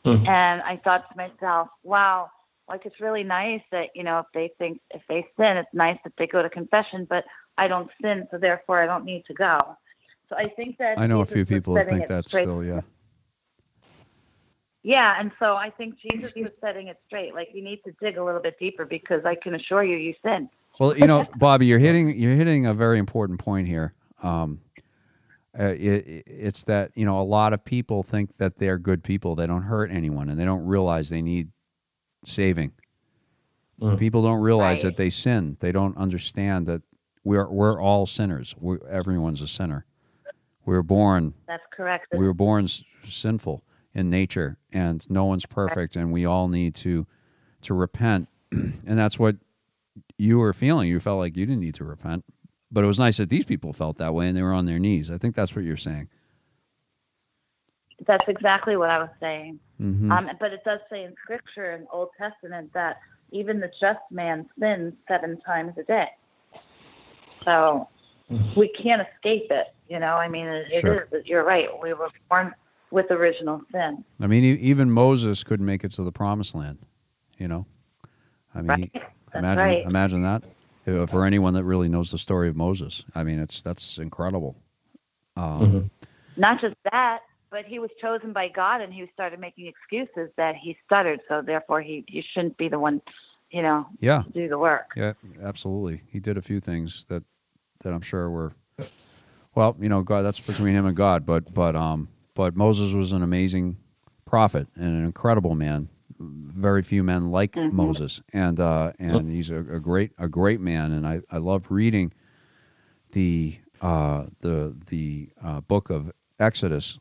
[0.05, 0.27] Hmm.
[0.27, 2.31] And I thought to myself, wow,
[2.69, 5.99] like it's really nice that you know if they think if they sin, it's nice
[6.05, 7.25] that they go to confession, but
[7.57, 9.59] I don't sin, so therefore I don't need to go.
[10.29, 12.83] So I think that I know a few people that think that still, yeah.
[14.83, 17.35] yeah, and so I think Jesus was setting it straight.
[17.35, 20.15] Like you need to dig a little bit deeper because I can assure you, you
[20.23, 20.51] sin.
[20.79, 23.93] Well, you know, Bobby, you're hitting you're hitting a very important point here.
[24.23, 24.61] Um,
[25.59, 29.35] uh, it, it's that you know a lot of people think that they're good people.
[29.35, 31.49] They don't hurt anyone, and they don't realize they need
[32.25, 32.73] saving.
[33.81, 33.99] Mm.
[33.99, 34.91] People don't realize Right.
[34.91, 35.57] that they sin.
[35.61, 36.83] They don't understand that
[37.25, 38.55] we're we're all sinners.
[38.59, 39.85] We're, everyone's a sinner.
[40.65, 42.09] We were born That's correct.
[42.13, 46.75] we were born s- sinful in nature, and no one's perfect, and we all need
[46.77, 47.07] to
[47.63, 48.29] to repent.
[48.53, 49.37] and that's what
[50.19, 50.89] you were feeling.
[50.89, 52.25] You felt like you didn't need to repent,
[52.71, 54.79] but it was nice that these people felt that way, and they were on their
[54.79, 55.11] knees.
[55.11, 56.09] I think that's what you're saying.
[58.07, 59.59] That's exactly what I was saying.
[59.79, 62.99] hmm Um, but it does say in Scripture in Old Testament that
[63.33, 66.09] even the just man sins seven times a day.
[67.45, 67.89] So
[68.55, 69.67] we can't escape it.
[69.89, 71.09] You know, I mean, it, it Sure.
[71.13, 71.27] is.
[71.27, 71.69] You're right.
[71.83, 72.55] We were born
[72.91, 74.05] with original sin.
[74.21, 76.79] I mean, even Moses couldn't make it to the promised land.
[77.39, 77.67] You know,
[78.55, 78.93] I mean, Right.
[79.35, 79.85] imagine right.
[79.85, 80.43] imagine that
[80.89, 83.05] Uh, for anyone that really knows the story of Moses.
[83.15, 84.57] I mean, it's that's incredible.
[85.37, 85.91] Um, Mhm.
[86.37, 87.21] Not just that,
[87.51, 91.21] but he was chosen by God, and he started making excuses that he stuttered.
[91.29, 93.03] So therefore, he he shouldn't be the one,
[93.51, 94.93] you know, Yeah, to do the work.
[94.97, 96.03] Yeah, absolutely.
[96.11, 97.25] He did a few things that
[97.81, 98.53] that I'm sure were
[99.55, 103.13] well, you know, God that's between him and God, but but um but Moses was
[103.13, 103.79] an amazing
[104.25, 105.89] prophet and an incredible man.
[106.59, 108.21] Very few men like Moses.
[108.33, 112.13] And uh and he's a, a great a great man and I I love reading
[113.13, 116.99] the uh the the uh, book of Exodus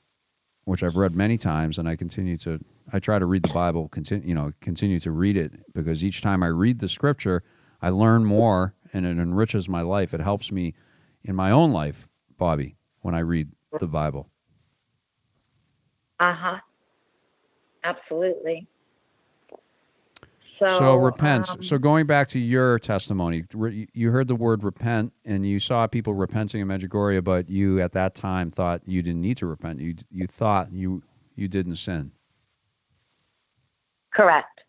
[0.67, 2.59] which I've read many times, and I continue to.
[2.91, 6.21] I try to read the Bible, continue, you know, continue to read it because each
[6.21, 7.41] time I read the Scripture,
[7.81, 10.13] I learn more, and it enriches my life.
[10.13, 10.73] It helps me
[11.23, 13.49] in my own life, Bobby, when I read
[13.79, 14.29] the Bible.
[16.19, 16.57] Uh huh.
[17.85, 18.67] Absolutely.
[20.59, 21.49] So, So repent.
[21.51, 25.59] um, so going back to your testimony, re- you heard the word repent, and you
[25.59, 29.45] saw people repenting in Medjugorje, but you at that time thought you didn't need to
[29.45, 29.79] repent.
[29.79, 31.03] You you thought you
[31.35, 32.11] you didn't sin,
[34.13, 34.61] correct.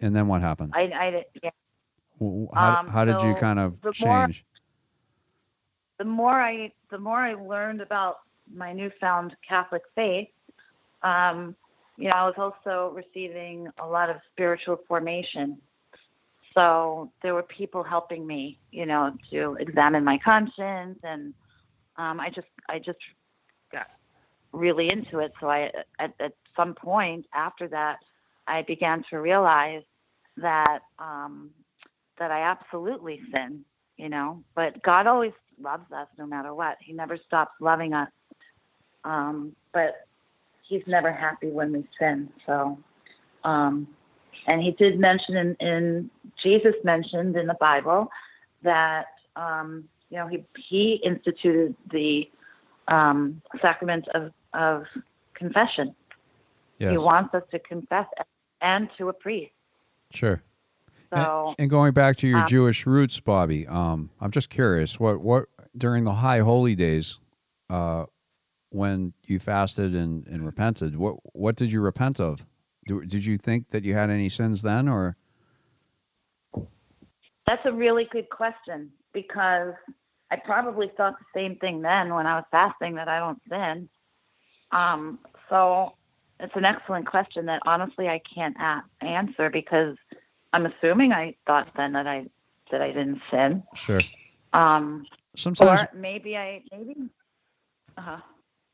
[0.00, 0.72] and then what happened?
[0.74, 1.50] I, I, yeah.
[2.20, 4.44] How, um, how did you kind of the more- change?
[5.98, 8.16] the more I the more I learned about
[8.52, 10.28] my newfound Catholic faith,
[11.02, 11.54] um,
[12.00, 15.58] you know, I was also receiving a lot of spiritual formation.
[16.54, 21.34] So there were people helping me, you know, to examine my conscience, and
[21.96, 22.98] um, I just I just
[23.70, 23.86] got
[24.52, 25.32] really into it.
[25.40, 27.98] So I at, at some point after that,
[28.46, 29.82] I began to realize
[30.38, 31.50] that um,
[32.18, 33.64] that I absolutely sin,
[33.98, 34.42] you know.
[34.54, 36.78] But God always loves us no matter what.
[36.80, 38.10] He never stops loving us.
[39.04, 40.08] Um, but
[40.70, 42.28] He's never happy when we sin.
[42.46, 42.78] So,
[43.42, 43.88] um,
[44.46, 46.10] and He did mention in, in
[46.42, 48.08] Jesus mentioned in the Bible
[48.62, 52.30] that um, you know He He instituted the
[52.88, 54.84] um, sacrament of of
[55.34, 55.94] confession.
[56.78, 58.06] Yes, He wants us to confess
[58.62, 59.52] and to a priest.
[60.12, 60.42] sure.
[61.12, 61.54] And- So.
[61.58, 65.46] And going back to your Um, Jewish roots, Bobby, um, I'm just curious what what
[65.76, 67.18] during the high holy days,
[67.68, 68.04] uh,
[68.70, 72.46] when you fasted and, and repented, what what did you repent of?
[72.86, 75.16] Do, did you think that you had any sins then, or
[77.46, 79.74] That's a really good question because
[80.30, 83.88] I probably thought the same thing then when I was fasting that I don't sin.
[84.70, 85.18] Um,
[85.48, 85.94] so
[86.38, 89.96] it's an excellent question that honestly I can't a- answer because
[90.52, 92.26] I'm assuming I thought then that I
[92.70, 93.64] that I didn't sin.
[93.74, 94.00] sure?
[94.52, 95.06] Um,
[95.36, 96.94] Sometimes or maybe I maybe.
[97.96, 98.18] Uh-huh.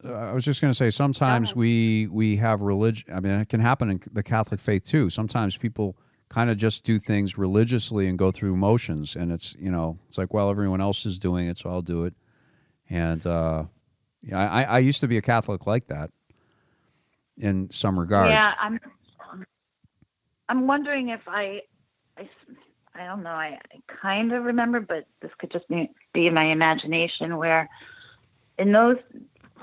[0.04, 3.12] Uh, I was just going to say sometimes we we have religion.
[3.12, 5.10] I mean, it can happen in the Catholic faith too.
[5.10, 5.96] Sometimes people
[6.28, 10.18] kind of just do things religiously and go through motions, and it's you know it's
[10.18, 12.14] like well everyone else is doing it, so I'll do it.
[12.88, 13.64] And uh,
[14.22, 16.10] yeah, I, I used to be a Catholic like that
[17.38, 18.30] in some regards.
[18.30, 18.80] Yeah, I'm.
[20.48, 21.62] I'm wondering if I,
[22.16, 22.28] I,
[22.94, 23.30] I don't know.
[23.30, 27.36] I, I kind of remember, but this could just be, be my imagination.
[27.36, 27.68] Where,
[28.58, 28.96] in those,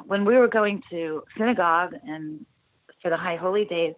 [0.06, 2.46] when we were going to synagogue and
[3.02, 3.96] for the High Holy Days,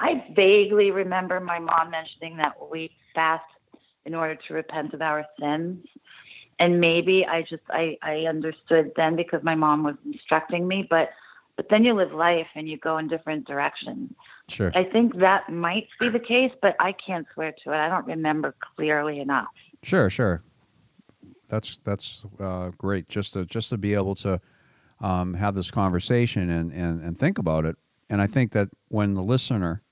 [0.00, 3.44] I vaguely remember my mom mentioning that we fast
[4.04, 5.86] in order to repent of our sins.
[6.58, 11.10] And maybe I just I, I understood then because my mom was instructing me, but
[11.56, 14.12] but then you live life and you go in different directions.
[14.48, 14.72] Sure.
[14.74, 17.76] I think that might be the case, but I can't swear to it.
[17.76, 19.46] I don't remember clearly enough.
[19.82, 20.42] Sure, sure.
[21.48, 23.08] That's that's uh, great.
[23.08, 24.40] Just to just to be able to
[25.00, 27.76] um, have this conversation and, and and think about it.
[28.08, 29.82] And I think that when the listener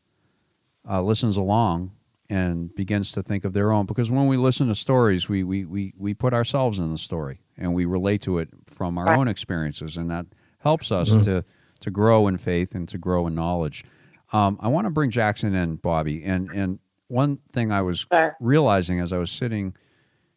[0.89, 1.93] uh, listens along
[2.29, 5.65] and begins to think of their own, because when we listen to stories, we we
[5.65, 9.29] we we put ourselves in the story and we relate to it from our own
[9.29, 10.27] experiences, and that
[10.59, 11.45] helps us to
[11.81, 13.85] to grow in faith and to grow in knowledge.
[14.33, 16.79] Um, I want to bring Jackson in, Bobby, and and
[17.09, 18.07] one thing I was
[18.41, 19.75] realizing as I was sitting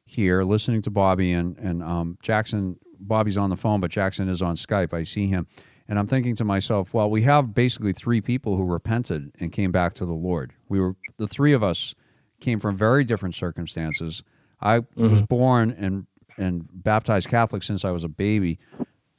[0.06, 2.78] here listening to Bobby and and um, Jackson.
[3.00, 4.94] Bobby's on the phone, but Jackson is on Skype.
[4.94, 5.48] I see him,
[5.88, 9.72] and I'm thinking to myself, well, we have basically three people who repented and came
[9.72, 10.54] back to the Lord.
[10.70, 11.96] We were the three of us
[12.40, 14.24] came from very different circumstances.
[14.62, 18.60] I was born and and baptized Catholic since I was a baby.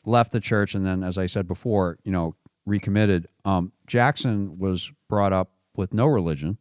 [0.04, 3.26] Left the church, and then, as I said before, you know, recommitted.
[3.44, 6.58] Um, Jackson was brought up with no religion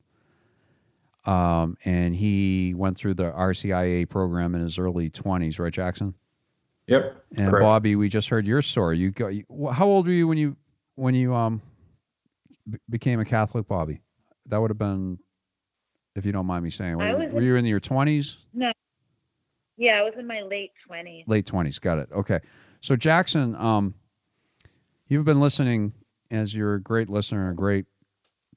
[1.25, 6.13] um, and he went through the RCIA program in his early 20s, right, Jackson?
[6.87, 7.23] Yep.
[7.37, 7.61] And correct.
[7.63, 8.97] Bobby, we just heard your story.
[8.97, 9.27] You go.
[9.27, 10.55] You, how old were you when you
[10.95, 11.61] when you um
[12.69, 14.01] b- became a Catholic, Bobby?
[14.47, 15.17] That would have been,
[16.15, 18.71] if you don't mind me saying, were, was were in- you in your 20s, No.
[19.77, 21.23] Yeah, I was in my late twenties.
[21.27, 21.81] late 20s?
[21.81, 22.09] Got it.
[22.13, 22.39] Okay.
[22.81, 23.95] So Jackson, um,
[25.07, 25.93] you've been listening
[26.31, 27.85] as you're a great listener, and a great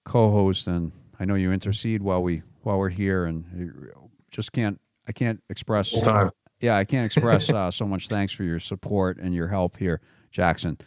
[0.05, 3.83] co-host, and I know you intercede while we while we're here, and
[4.31, 6.31] just can't I can't express Full time.
[6.61, 10.00] Yeah, I can't express uh, so much thanks for your support and your help here,
[10.30, 10.78] Jackson.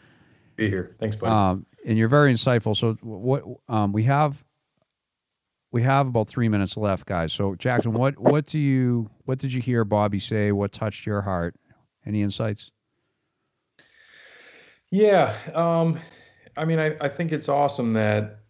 [0.56, 0.96] Be here.
[1.00, 1.32] Thanks, buddy.
[1.32, 2.76] Um, and you're very insightful.
[2.76, 4.44] So what um, we have
[5.72, 7.34] we have about three minutes left, guys.
[7.34, 10.52] So Jackson, what what do you what did you hear Bobby say?
[10.52, 11.56] What touched your heart?
[12.06, 12.72] Any insights?
[14.92, 15.34] Yeah.
[15.54, 16.00] Um,
[16.58, 18.41] I mean, I, I think it's awesome that,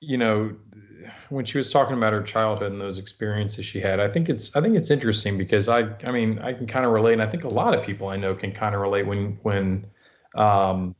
[0.00, 0.54] you know,
[1.28, 4.54] when she was talking about her childhood and those experiences she had, I think it's
[4.56, 7.26] I think it's interesting because I I mean I can kind of relate, and I
[7.26, 9.86] think a lot of people I know can kind of relate when when
[10.34, 10.94] um,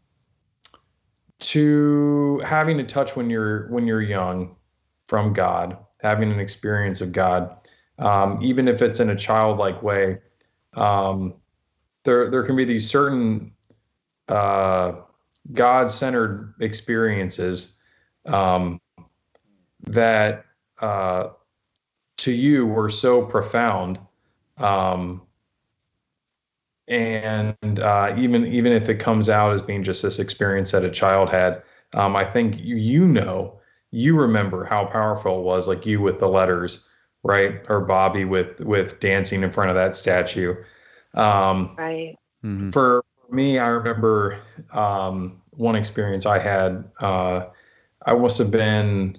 [1.40, 4.56] to having a touch when you're when you're young
[5.08, 7.56] from God, having an experience of God,
[7.98, 10.18] um, even if it's in a childlike way.
[10.74, 11.34] Um,
[12.04, 13.52] there there can be these certain
[14.28, 14.92] uh,
[15.52, 17.80] God-centered experiences
[18.26, 18.80] um,
[19.86, 20.44] that
[20.80, 21.28] uh,
[22.18, 23.98] to you were so profound.
[24.58, 25.22] Um,
[26.88, 30.90] and uh, even even if it comes out as being just this experience that a
[30.90, 31.62] child had,
[31.94, 33.58] um, I think you, you know
[33.92, 36.84] you remember how powerful it was, like you with the letters,
[37.22, 37.64] right?
[37.68, 40.56] Or Bobby with with dancing in front of that statue.
[41.14, 42.16] Um, Right.
[42.44, 42.72] Mhm.
[42.72, 44.38] for me, I remember
[44.72, 46.90] um, one experience I had.
[47.00, 47.46] Uh,
[48.06, 49.18] I must have been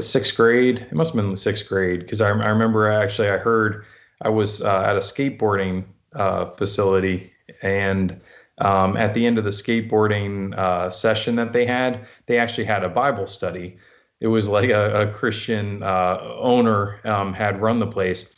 [0.00, 0.80] sixth grade.
[0.80, 3.84] It must have been the sixth grade because I, I remember actually I heard
[4.22, 5.84] I was uh, at a skateboarding
[6.14, 7.32] uh, facility
[7.62, 8.20] and.
[8.58, 12.84] Um, at the end of the skateboarding uh, session that they had, they actually had
[12.84, 13.76] a Bible study.
[14.20, 18.34] It was like a, a Christian uh, owner um, had run the place,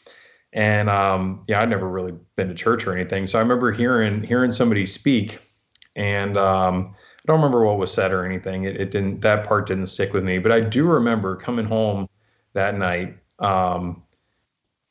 [0.52, 3.28] and um, yeah, I'd never really been to church or anything.
[3.28, 5.38] So I remember hearing hearing somebody speak,
[5.94, 6.96] and um,
[7.28, 8.64] I don't remember what was said or anything.
[8.64, 12.08] It, it didn't that part didn't stick with me, but I do remember coming home
[12.54, 14.02] that night um,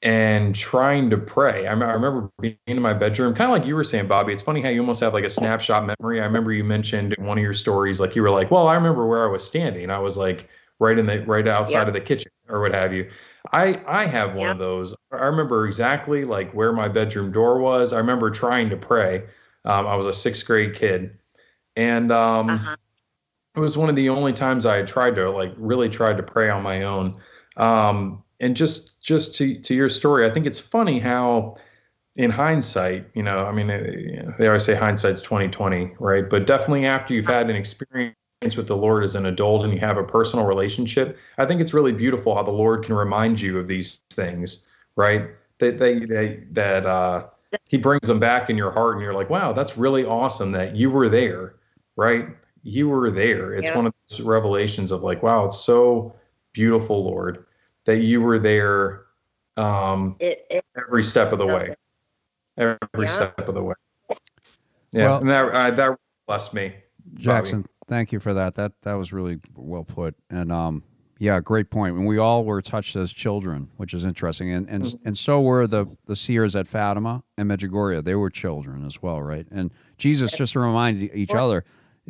[0.04, 1.68] and trying to pray.
[1.68, 4.34] I, I remember being in my bedroom, kind of like you were saying, Bobby.
[4.34, 6.22] It's funny how you almost have like a snapshot memory.
[6.22, 8.76] I remember you mentioned in one of your stories, like you were like, "Well, I
[8.76, 9.90] remember where I was standing.
[9.90, 11.88] I was like right in the right outside Yeah.
[11.88, 13.10] of the kitchen or what have you."
[13.54, 14.52] I I have one Yeah.
[14.52, 14.96] of those.
[15.12, 17.94] I remember exactly like where my bedroom door was.
[17.94, 19.24] I remember trying to pray.
[19.66, 21.18] Um, I was a sixth grade kid,
[21.78, 22.76] and um, Uh-huh.
[23.56, 26.24] it was one of the only times I had tried to like really tried to
[26.24, 27.16] pray on my own.
[27.58, 31.56] Um, and just just to to your story, I think it's funny how,
[32.16, 36.30] in hindsight, you know, I mean, eh, they always say hindsight's twenty twenty, right?
[36.30, 38.16] But definitely after you've had an experience
[38.58, 41.74] with the Lord as an adult and you have a personal relationship, I think it's
[41.74, 45.30] really beautiful how the Lord can remind you of these things, right?
[45.60, 47.28] That they, they that uh,
[47.70, 50.76] He brings them back in your heart, and you're like, wow, that's really awesome that
[50.76, 51.56] you were there,
[51.98, 52.30] right?
[52.64, 53.54] You were there.
[53.54, 53.76] It's Yeah.
[53.76, 56.16] one of those revelations of like, wow, it's so
[56.54, 57.46] beautiful, Lord,
[57.86, 59.04] that you were there
[59.58, 61.74] um, It, it every step of the way,
[62.58, 63.06] every Yeah.
[63.08, 63.74] step of the way.
[64.92, 66.74] Yeah, Well- and that uh, that blessed me,
[67.06, 67.24] Bobby.
[67.24, 68.54] Jackson, thank you for that.
[68.56, 70.16] That that was really well put.
[70.30, 70.84] And um,
[71.18, 71.96] yeah, great point.
[71.98, 74.52] And we all were touched as children, which is interesting.
[74.52, 78.04] And and and so were the the seers at Fatima and Medjugorje.
[78.04, 79.48] They were children as well, right?
[79.50, 81.64] And Jesus just reminded each other.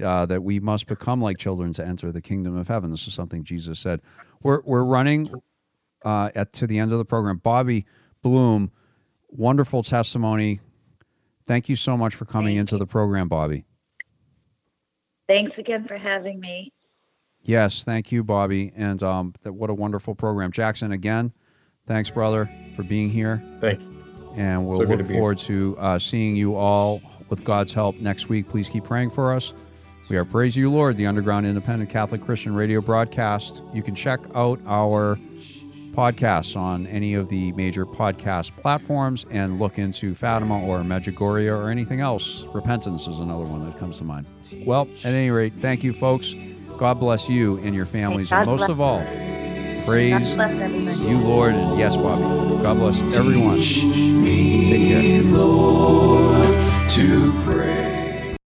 [0.03, 2.91] Uh, that we must become like children to enter the kingdom of heaven.
[2.91, 4.01] This is something Jesus said.
[4.43, 5.29] We're we're running
[6.05, 7.37] uh, at to the end of the program.
[7.37, 7.85] Bobby
[8.21, 8.71] Bloom,
[9.29, 10.59] wonderful testimony.
[11.45, 13.65] Thank you so much for coming into the program, Bobby.
[15.27, 16.71] thanks again for having me.
[17.43, 20.91] Yes, thank you, Bobby, and um, that, what a wonderful program, Jackson.
[20.91, 21.31] Again,
[21.85, 24.03] thanks, brother, for being here, Thank you.
[24.35, 28.27] and we'll So look to forward to uh, seeing you all with God's help next
[28.27, 28.49] week.
[28.49, 29.53] Please keep praying for us.
[30.09, 33.61] We are Praise You, Lord, the underground independent Catholic Christian radio broadcast.
[33.73, 35.19] You can check out our
[35.91, 41.69] podcasts on any of the major podcast platforms and look into Fatima or Medjugorje or
[41.69, 42.45] anything else.
[42.53, 44.27] Repentance is another one that comes to mind.
[44.65, 46.35] Well, at any rate, thank you, folks.
[46.77, 49.03] God bless you and your families, and most of all,
[49.85, 50.35] praise
[51.03, 52.63] you, Lord, and yes, Bobby.
[52.63, 53.57] God bless everyone.
[53.57, 55.23] Teach me, Take care.
[55.23, 56.45] Lord,
[56.91, 57.96] to pray.